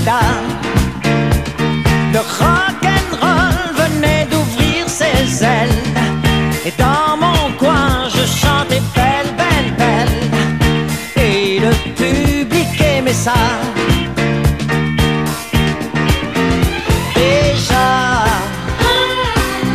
[0.08, 0.20] Année-là,
[2.12, 5.68] le rock'n'roll venait d'ouvrir ses ailes.
[6.64, 11.22] Et dans mon coin, je chantais belle, belle, belle.
[11.24, 13.34] Et le public aimait ça.
[17.14, 18.24] Déjà,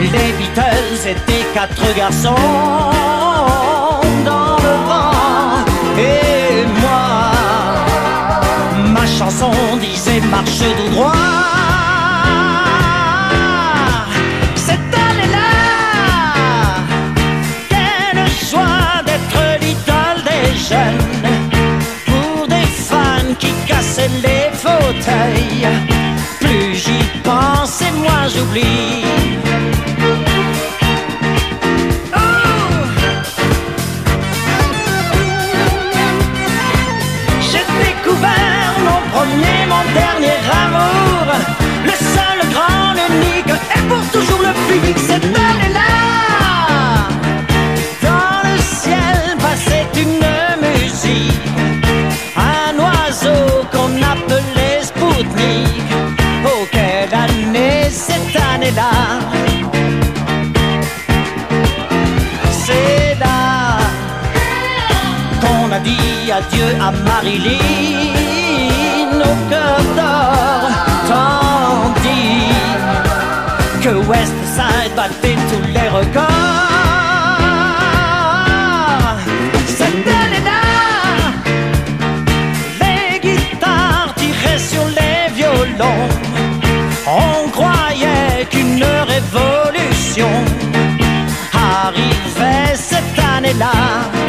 [0.01, 2.83] les Beatles étaient quatre garçons
[9.43, 11.13] chanson disait marche tout droit.
[14.55, 15.51] Cette année-là,
[17.69, 21.27] quelle joie d'être l'idole des jeunes
[22.05, 25.67] pour des fans qui cassaient les fauteuils.
[26.39, 29.02] Plus j'y pense et moins j'oublie.
[43.89, 44.97] Pour toujours le public.
[44.97, 45.91] Cette année-là,
[48.01, 50.25] dans le ciel passait une
[50.67, 51.47] musique.
[52.35, 55.87] Un oiseau qu'on appelait Spoutnik.
[56.45, 58.91] Oh, quelle année cette année-là!
[62.51, 63.77] C'est là
[65.41, 67.59] qu'on a dit adieu à Marilyn
[69.19, 70.62] au cœur d'or,
[74.13, 76.23] West Side battait tous les records.
[79.79, 80.61] Cette année-là,
[82.81, 86.09] les guitares tiraient sur les violons.
[87.07, 90.29] On croyait qu'une révolution
[91.53, 94.22] arrivait cette année-là.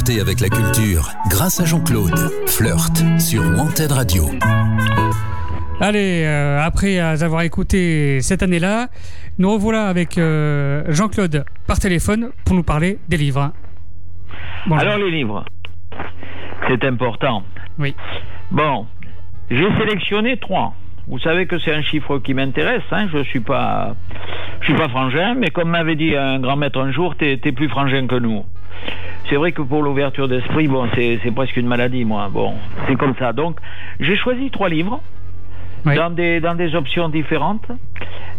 [0.00, 2.16] Flirter avec la culture grâce à Jean-Claude.
[2.46, 4.24] Flirt sur Wanted Radio.
[5.80, 8.88] Allez, euh, après avoir écouté cette année-là,
[9.38, 13.52] nous revoilà avec euh, Jean-Claude par téléphone pour nous parler des livres.
[14.66, 14.86] Bonjour.
[14.86, 15.44] Alors les livres,
[16.68, 17.42] c'est important.
[17.78, 17.94] Oui.
[18.50, 18.86] Bon,
[19.50, 20.74] j'ai sélectionné trois.
[21.08, 22.84] Vous savez que c'est un chiffre qui m'intéresse.
[22.92, 23.08] Hein.
[23.12, 23.96] Je suis pas,
[24.60, 27.52] je suis pas frangin, mais comme m'avait dit un grand maître un jour, t'es es
[27.52, 28.44] plus frangin que nous.
[29.30, 32.28] C'est vrai que pour l'ouverture d'esprit, bon, c'est presque une maladie, moi.
[32.30, 32.54] Bon,
[32.88, 33.32] c'est comme ça.
[33.32, 33.58] Donc,
[34.00, 35.00] j'ai choisi trois livres.
[35.86, 35.94] Oui.
[35.94, 37.66] Dans, des, dans des options différentes.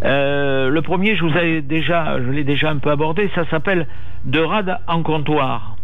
[0.04, 3.88] Euh, le premier, je vous ai déjà, je l'ai déjà un peu abordé, ça s'appelle
[4.26, 5.76] De rade en comptoir.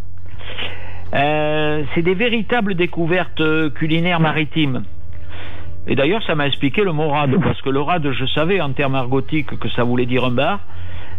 [1.14, 3.42] Euh, c'est des véritables découvertes
[3.74, 4.84] culinaires maritimes.
[5.88, 8.70] Et d'ailleurs, ça m'a expliqué le mot rade, parce que le rade, je savais en
[8.70, 10.60] termes argotiques que ça voulait dire un bar,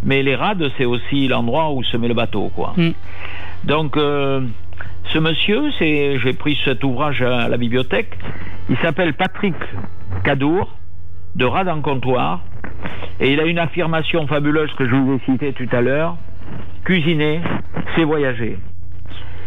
[0.03, 2.73] mais les rades, c'est aussi l'endroit où se met le bateau, quoi.
[2.77, 2.91] Mm.
[3.63, 4.41] Donc, euh,
[5.05, 8.17] ce monsieur, j'ai pris cet ouvrage à la bibliothèque,
[8.69, 9.55] il s'appelle Patrick
[10.23, 10.75] Cadour,
[11.35, 12.41] de Rade en comptoir,
[13.19, 16.15] et il a une affirmation fabuleuse que je vous ai citée tout à l'heure,
[16.85, 17.41] cuisiner,
[17.95, 18.57] c'est voyager.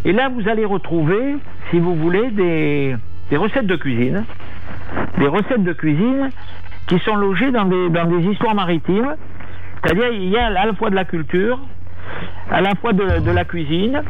[0.05, 1.37] Et là, vous allez retrouver,
[1.71, 2.97] si vous voulez, des,
[3.31, 4.25] des recettes de cuisine,
[5.19, 6.31] des recettes de cuisine
[6.87, 9.15] qui sont logées dans des, dans des histoires maritimes,
[9.83, 11.59] c'est-à-dire il y a à la fois de la culture,
[12.51, 14.03] à la fois de, la cuisine,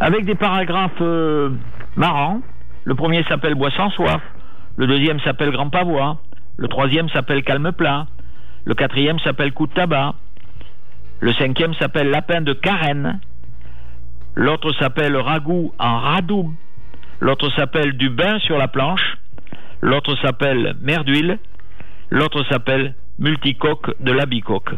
[0.00, 1.50] avec des paragraphes euh,
[1.96, 2.40] marrants.
[2.84, 4.20] Le premier s'appelle Bois sans soif,
[4.76, 6.18] le deuxième s'appelle Grand Pavois,
[6.56, 8.06] le troisième s'appelle Calme plat,
[8.64, 10.14] le quatrième s'appelle Coup de tabac,
[11.20, 13.20] le cinquième s'appelle Lapin de Carène,
[14.34, 16.52] l'autre s'appelle Ragoût en radoub,
[17.20, 19.16] l'autre s'appelle Du bain sur la planche,
[19.80, 21.38] l'autre s'appelle Mer d'huile,
[22.10, 24.74] l'autre s'appelle Multicoque de la bicoque.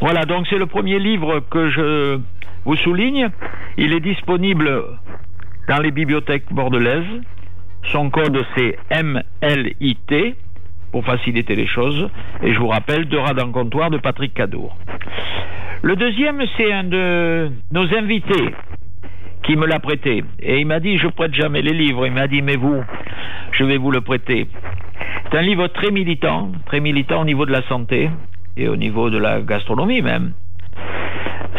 [0.00, 2.20] Voilà, donc c'est le premier livre que je
[2.64, 3.28] vous souligne.
[3.76, 4.84] Il est disponible
[5.68, 7.22] dans les bibliothèques bordelaises.
[7.84, 10.36] Son code c'est MLIT
[10.92, 12.08] pour faciliter les choses.
[12.42, 14.76] Et je vous rappelle, De rade en comptoir de Patrick Cadour.
[15.82, 18.54] Le deuxième, c'est un de nos invités
[19.42, 20.22] qui me l'a prêté.
[20.40, 22.06] Et il m'a dit, je prête jamais les livres.
[22.06, 22.84] Il m'a dit, mais vous,
[23.50, 24.46] je vais vous le prêter.
[25.30, 28.10] C'est un livre très militant, très militant au niveau de la santé
[28.56, 30.32] et au niveau de la gastronomie même.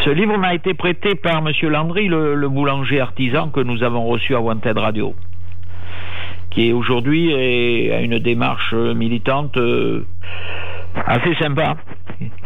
[0.01, 1.51] Ce livre m'a été prêté par M.
[1.70, 5.16] Landry, le, boulanger artisan que nous avons reçu à Wanted Radio,
[6.49, 7.34] qui aujourd'hui
[7.91, 10.06] a une démarche militante euh,
[11.06, 11.78] assez sympa,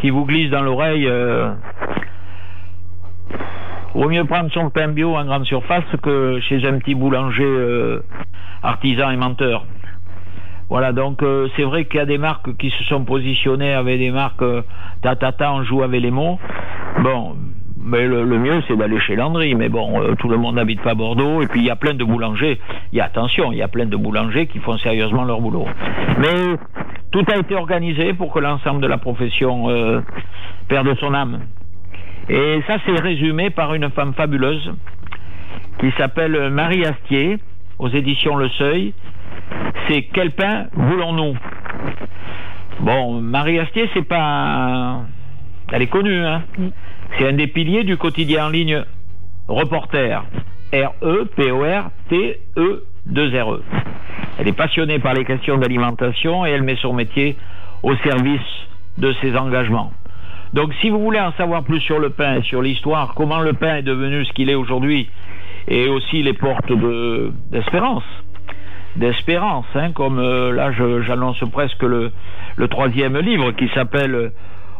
[0.01, 1.08] qui vous glisse dans l'oreille.
[1.08, 1.51] Euh,
[3.97, 8.03] Vaut mieux prendre son pain bio en grande surface que chez un petit boulanger euh,
[8.62, 9.66] artisan et menteur.
[10.70, 13.99] Voilà, donc euh, c'est vrai qu'il y a des marques qui se sont positionnées avec
[13.99, 14.63] des marques euh,
[15.01, 16.39] tatata, on joue avec les mots.
[17.01, 17.38] Bon,
[17.82, 20.93] mais le, mieux c'est d'aller chez Landry, mais bon, euh, tout le monde n'habite pas
[20.93, 22.59] Bordeaux, et puis il y a plein de boulangers,
[22.91, 25.68] il y a attention, il y a plein de boulangers qui font sérieusement leur boulot.
[26.20, 26.57] Mais
[27.11, 30.01] tout a été organisé pour que l'ensemble de la profession euh,
[30.68, 31.39] perde son âme.
[32.28, 34.74] Et ça c'est résumé par une femme fabuleuse
[35.80, 37.38] qui s'appelle Marie Astier,
[37.80, 38.93] aux éditions Le Seuil,
[39.88, 41.36] c'est quel pain voulons-nous?
[42.80, 45.02] Bon, Marie Astier, c'est pas.
[45.72, 46.43] Elle est connue, hein?
[47.18, 48.84] C'est un des piliers du quotidien en ligne
[49.48, 50.24] Reporter.
[50.74, 53.64] R-E-P-O-R-T-E-2-R-E.
[54.39, 57.38] Elle est passionnée par les questions d'alimentation et elle met son métier
[57.84, 58.41] au service
[58.98, 59.91] de ses engagements.
[60.54, 63.78] Donc, si vous voulez en savoir plus sur le pain, sur l'histoire, comment le pain
[63.78, 65.10] est devenu ce qu'il est aujourd'hui,
[65.68, 66.72] et aussi les portes
[67.52, 68.04] d'espérance,
[68.98, 72.12] d'espérance, hein, comme euh, là j'annonce presque le,
[72.70, 74.30] troisième livre qui s'appelle euh,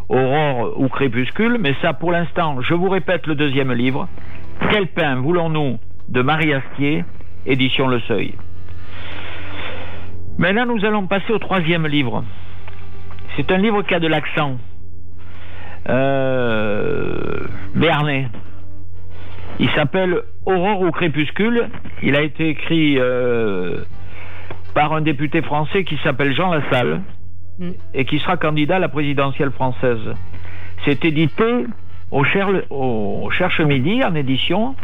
[0.10, 4.08] Aurore ou Crépuscule, mais ça pour l'instant, je vous répète le deuxième livre,
[4.72, 7.06] Quel pain voulons-nous de Marie Astier,
[7.46, 8.34] édition Le Seuil.
[10.38, 12.24] Maintenant nous allons passer au troisième livre.
[13.36, 14.58] C'est un livre qui a de l'accent.
[15.90, 17.38] Euh.
[19.60, 21.70] Il s'appelle Aurore ou Crépuscule.
[22.04, 23.84] Il a été écrit euh,
[24.74, 27.02] par un député français qui s'appelle Jean Lassalle
[27.60, 27.70] mm.
[27.94, 30.14] et qui sera candidat à la présidentielle française.
[30.86, 31.66] C'est édité
[32.12, 34.76] au, Cher, au Cherche Midi en édition.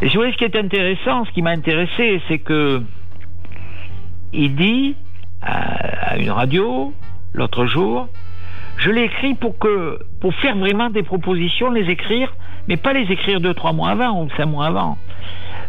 [0.00, 2.82] Et si vous voyez ce qui est intéressant, ce qui m'a intéressé, c'est que
[4.32, 4.94] il dit
[5.42, 6.92] à, à une radio
[7.34, 8.08] l'autre jour,
[8.78, 12.32] je l'ai écrit pour que pour faire vraiment des propositions, les écrire,
[12.68, 14.98] mais pas les écrire deux trois mois avant ou cinq mois avant.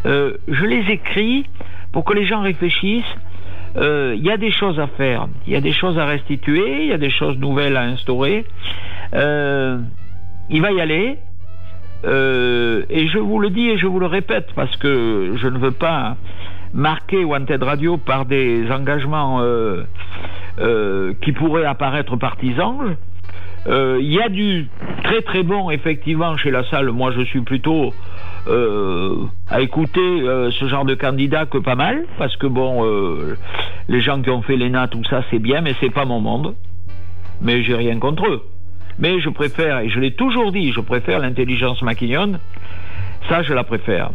[0.05, 1.45] Euh, je les écris
[1.91, 3.15] pour que les gens réfléchissent.
[3.75, 6.83] Il euh, y a des choses à faire, il y a des choses à restituer,
[6.83, 8.45] il y a des choses nouvelles à instaurer.
[9.13, 9.79] Euh,
[10.49, 11.17] il va y aller.
[12.03, 15.71] et je vous le dis et je vous le répète parce que je ne veux
[15.71, 16.17] pas
[16.73, 19.41] marquer Wanted Radio par des engagements
[20.61, 22.97] euh, qui pourraient apparaître partisans.
[23.67, 24.67] Euh, Il y a du
[25.03, 26.91] très très bon, effectivement, chez la salle.
[26.91, 27.93] Moi, je suis plutôt
[28.49, 33.37] euh, à écouter euh, ce genre de candidat que pas mal, parce que bon, euh,
[33.87, 36.55] les gens qui ont fait l'ENA, tout ça, c'est bien, mais c'est pas mon monde.
[37.41, 38.43] Mais j'ai rien contre eux.
[38.97, 42.39] Mais je préfère, et je l'ai toujours dit, je préfère l'intelligence maquignonne.
[43.29, 44.09] Ça, je la préfère.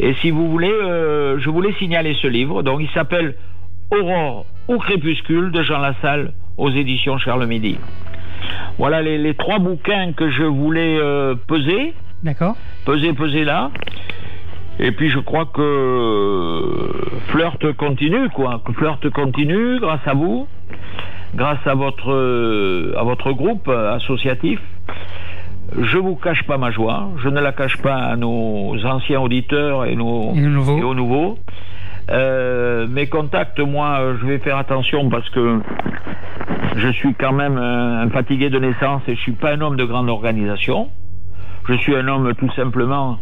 [0.00, 0.72] Et si vous voulez,
[1.38, 2.62] je voulais signaler ce livre.
[2.62, 3.36] Donc, il s'appelle
[3.90, 7.78] Aurore ou Crépuscule de Jean Lassalle aux éditions Charles Midi.
[8.76, 10.98] Voilà les, les trois bouquins que je voulais
[11.46, 11.94] peser.
[12.22, 12.56] D'accord.
[12.84, 13.70] Peser, peser là.
[14.78, 16.92] Et puis je crois que
[17.28, 18.60] Flirt continue, quoi.
[18.64, 20.46] Que Flirt continue grâce à vous,
[21.34, 24.60] grâce à votre, à votre groupe associatif.
[25.80, 29.84] Je vous cache pas ma joie, je ne la cache pas à nos anciens auditeurs
[29.86, 30.78] et, nos, Et aux nouveaux.
[30.78, 31.38] et aux nouveaux.
[32.10, 35.60] Euh, mes contacts, moi, je vais faire attention parce que
[36.76, 39.76] je suis quand même un, un fatigué de naissance et je suis pas un homme
[39.76, 40.88] de grande organisation.
[41.68, 43.18] Je suis un homme tout simplement,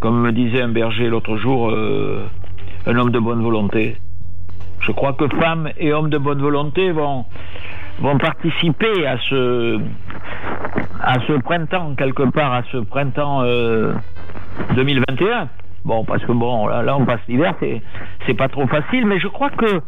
[0.00, 2.26] comme me disait un berger l'autre jour, euh,
[2.86, 3.96] un homme de bonne volonté.
[4.80, 7.24] Je crois que femmes et hommes de bonne volonté vont,
[8.00, 9.80] vont participer à ce,
[11.00, 13.92] à ce printemps, quelque part, à ce printemps euh,
[14.74, 15.48] 2021.
[15.84, 17.80] Bon, parce que bon, là, là on passe l'hiver, c'est,
[18.26, 19.80] c'est pas trop facile, mais je crois que,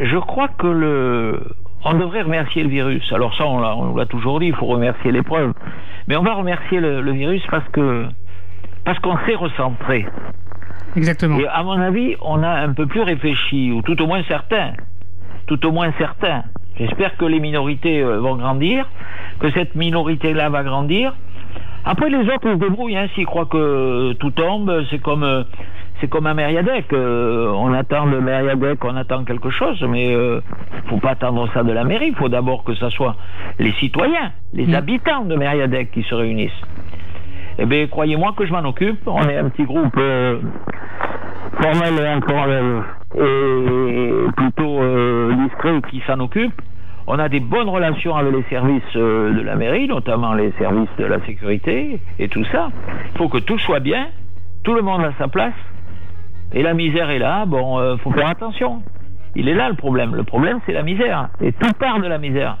[0.00, 1.42] je crois que le,
[1.84, 3.12] on devrait remercier le virus.
[3.12, 5.52] Alors ça, on l'a, on l'a toujours dit, il faut remercier l'épreuve.
[6.06, 8.06] Mais on va remercier le, le virus parce que,
[8.84, 10.06] parce qu'on s'est recentré.
[10.96, 11.38] Exactement.
[11.38, 14.72] Et à mon avis, on a un peu plus réfléchi, ou tout au moins certains.
[15.46, 16.44] Tout au moins certains.
[16.78, 18.88] J'espère que les minorités euh, vont grandir,
[19.40, 21.14] que cette minorité-là va grandir.
[21.84, 22.96] Après, les autres, ils se débrouillent.
[22.96, 25.42] Hein, S'ils croient que tout tombe, c'est comme, euh,
[26.00, 26.92] c'est comme un Mériadec.
[26.92, 30.40] Euh, on attend le Mériadec, on attend quelque chose, mais euh,
[30.86, 32.08] faut pas attendre ça de la mairie.
[32.08, 33.16] Il faut d'abord que ce soit
[33.58, 34.74] les citoyens, les Mm.
[34.74, 36.62] habitants de Mériadec qui se réunissent.
[37.58, 39.00] Eh bien, croyez-moi que je m'en occupe.
[39.06, 40.38] On est un petit groupe euh,
[41.60, 42.82] formel et informel
[43.16, 46.52] et plutôt euh, discret qui s'en occupe.
[47.08, 51.06] On a des bonnes relations avec les services de la mairie, notamment les services de
[51.06, 52.68] la sécurité et tout ça.
[53.12, 54.08] Il faut que tout soit bien,
[54.62, 55.54] tout le monde a sa place.
[56.52, 58.82] Et la misère est là, bon, euh, faut faire attention.
[59.36, 60.14] Il est là le problème.
[60.14, 61.28] Le problème, c'est la misère.
[61.40, 62.58] Et tout part de la misère.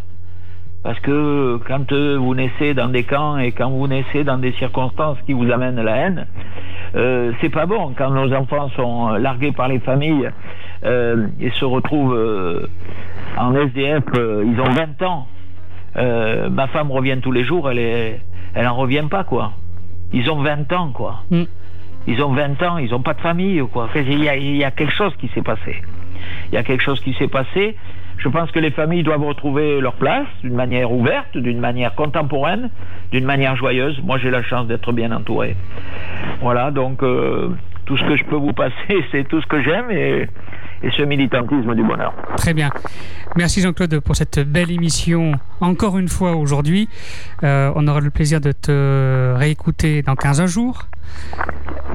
[0.82, 4.52] Parce que quand euh, vous naissez dans des camps et quand vous naissez dans des
[4.52, 6.26] circonstances qui vous amènent la haine,
[6.94, 7.94] euh, c'est pas bon.
[7.96, 10.30] Quand nos enfants sont euh, largués par les familles
[10.84, 12.68] euh, et se retrouvent euh,
[13.36, 15.26] en SDF, euh, ils ont 20 ans.
[15.96, 18.20] Ma femme revient tous les jours, elle est,
[18.54, 19.52] elle en revient pas quoi.
[20.12, 21.22] Ils ont 20 ans quoi.
[21.30, 21.42] Mm.
[22.06, 23.88] Ils ont 20 ans, ils ont pas de famille quoi.
[23.94, 25.82] Il y a, y a quelque chose qui s'est passé.
[26.50, 27.76] Il y a quelque chose qui s'est passé.
[28.18, 32.70] Je pense que les familles doivent retrouver leur place d'une manière ouverte, d'une manière contemporaine,
[33.12, 34.00] d'une manière joyeuse.
[34.02, 35.56] Moi, j'ai la chance d'être bien entouré.
[36.40, 37.50] Voilà, donc euh,
[37.86, 38.74] tout ce que je peux vous passer,
[39.12, 40.28] c'est tout ce que j'aime et,
[40.82, 42.12] et ce militantisme du bonheur.
[42.36, 42.70] Très bien.
[43.36, 46.88] Merci Jean-Claude pour cette belle émission encore une fois aujourd'hui.
[47.44, 50.86] Euh, on aura le plaisir de te réécouter dans 15 jours.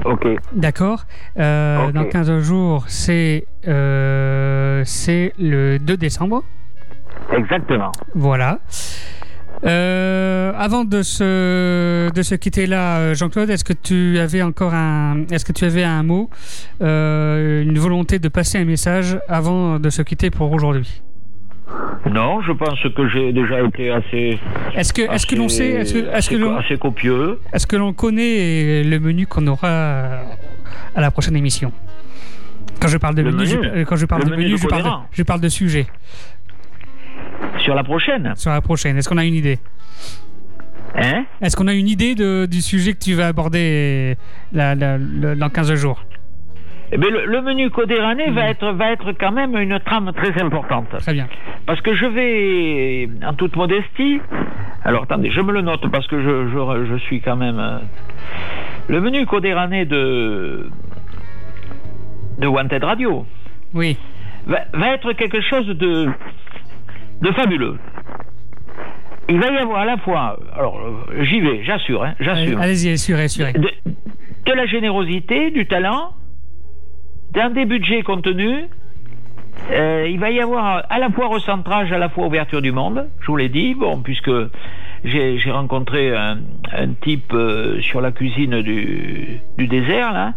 [0.04, 0.26] Ok.
[0.52, 1.04] D'accord.
[1.38, 1.90] Euh.
[1.92, 6.42] Dans 15 jours, c'est euh, c'est le 2 décembre.
[7.32, 7.92] Exactement.
[8.14, 8.60] Voilà.
[9.64, 14.74] Euh, avant de se, de se quitter là, euh, Jean-Claude, est-ce que tu avais encore
[14.74, 16.28] un, est-ce que tu avais un mot,
[16.82, 21.02] euh, une volonté de passer un message avant de se quitter pour aujourd'hui?
[22.10, 24.38] Non, je pense que j'ai déjà été assez.
[24.74, 27.38] Est-ce que, est-ce que l'on sait, est-ce que, est-ce que l'on, assez copieux.
[27.52, 30.20] est-ce que l'on connaît le menu qu'on aura
[30.94, 31.72] à la prochaine émission?
[32.80, 34.66] Quand je parle de Le menu, menu je- quand je parle Le de menu je
[34.66, 35.06] parle de, Codéran.
[35.10, 35.86] je parle de sujet
[37.58, 38.32] Sur la prochaine?
[38.36, 38.96] sur la prochaine.
[38.98, 39.58] Est-ce qu'on a une idée?
[40.96, 41.24] Hein?
[41.40, 44.16] Est-ce qu'on a une idée de- du sujet que tu vas aborder
[44.52, 46.04] la- la- le- dans 15 jours?
[46.92, 48.34] Eh bien, le, le menu codérané Mhm.
[48.34, 50.88] va, être, va être quand même une trame très importante.
[50.98, 51.26] Très bien.
[51.66, 54.20] Parce que je vais, en toute modestie,
[54.84, 57.58] alors attendez, je me le note parce que je, je, je suis quand même.
[57.58, 57.78] euh,
[58.88, 60.68] le menu codérané de,
[62.38, 63.24] de Wanted Radio
[63.72, 63.96] Oui.
[64.46, 66.10] va, va être quelque chose de,
[67.22, 67.78] de fabuleux.
[69.30, 72.90] Il va y avoir à la fois, alors euh, j'y vais, j'assure, hein, j'assure, Allez-y,
[72.92, 73.52] assurez, assurez.
[73.54, 73.70] de,
[74.44, 76.10] de la générosité, du talent,
[77.34, 78.64] d'un des budgets contenus.
[79.70, 83.08] Euh, il va y avoir à la fois recentrage, à la fois ouverture du monde,
[83.20, 84.30] je vous l'ai dit, bon, puisque
[85.04, 86.38] j'ai j'ai rencontré un,
[86.72, 90.34] un type euh, sur la cuisine du, du désert, là.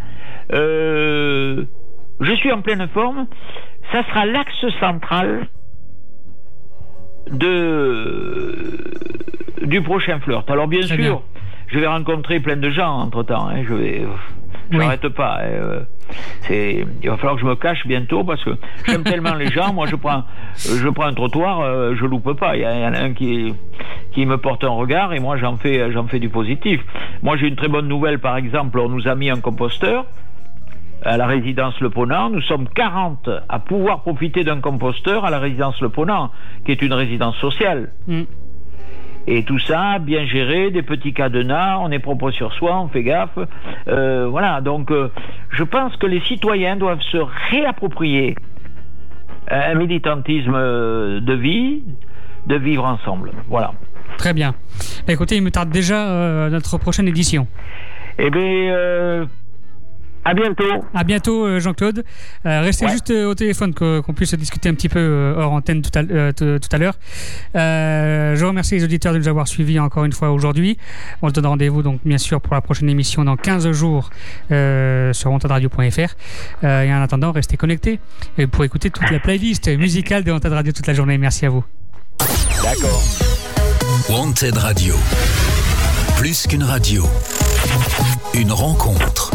[0.54, 1.64] Euh,
[2.20, 3.26] je suis en pleine forme.
[3.92, 5.48] Ça sera l'axe central
[7.32, 8.78] de
[9.66, 10.50] du prochain flirt.
[10.50, 11.22] Alors bien Très sûr, bien.
[11.68, 13.50] je vais rencontrer plein de gens entre temps.
[13.68, 14.02] je vais,
[14.72, 14.84] je Oui.
[14.84, 15.40] n'arrête pas.
[15.42, 15.80] hein, euh,
[16.44, 18.52] c'est, il va falloir que je me cache bientôt parce que
[18.88, 19.74] j'aime tellement les gens.
[19.74, 20.24] Moi, je prends,
[20.56, 22.56] je prends un trottoir, euh, je loupe pas.
[22.56, 23.54] Il y, a- il y en a un qui,
[24.12, 26.82] qui me porte un regard et moi, j'en fais, j'en fais du positif.
[27.22, 28.20] Moi, j'ai une très bonne nouvelle.
[28.20, 30.06] Par exemple, on nous a mis un composteur
[31.04, 32.30] à la résidence Le Ponant.
[32.30, 36.32] Nous sommes 40 à pouvoir profiter d'un composteur à la résidence Le Ponant,
[36.66, 37.92] qui est une résidence sociale.
[38.08, 38.22] Mm.
[39.28, 43.04] Et tout ça, bien géré, des petits cadenas, on est propre sur soi, on fait
[43.04, 43.38] gaffe.
[43.90, 45.12] Euh, voilà, donc euh,
[45.50, 47.18] je pense que les citoyens doivent se
[47.52, 48.36] réapproprier
[49.50, 51.84] un militantisme euh, de vie,
[52.48, 53.32] de vivre ensemble.
[53.50, 53.74] Voilà.
[54.18, 54.56] Très bien.
[55.06, 57.48] Bah, écoutez, il me tarde déjà euh, notre prochaine édition.
[58.18, 59.26] Eh bien, euh,
[60.30, 60.86] à bientôt.
[60.94, 62.04] À bientôt, euh, Jean-Claude.
[62.46, 62.92] Euh, restez Ouais.
[62.92, 66.02] juste euh, au téléphone que- qu'on puisse discuter un petit peu hors antenne tout à,
[66.02, 66.96] euh, tout à l'heure.
[67.56, 70.78] Euh, je remercie les auditeurs de nous avoir suivis encore une fois aujourd'hui.
[71.22, 74.10] On se donne rendez-vous donc bien sûr pour la prochaine émission dans 15 jours
[74.52, 76.16] euh, sur montadradio.fr.
[76.64, 78.00] Euh, et en attendant, restez connectés
[78.38, 81.18] et pour écouter toute la playlist musicale de Montad Radio toute la journée.
[81.18, 81.64] Merci à vous.
[82.64, 83.02] D'accord.
[84.10, 84.96] Wanted Radio.
[86.18, 87.04] Plus qu'une radio.
[88.34, 89.32] Une rencontre.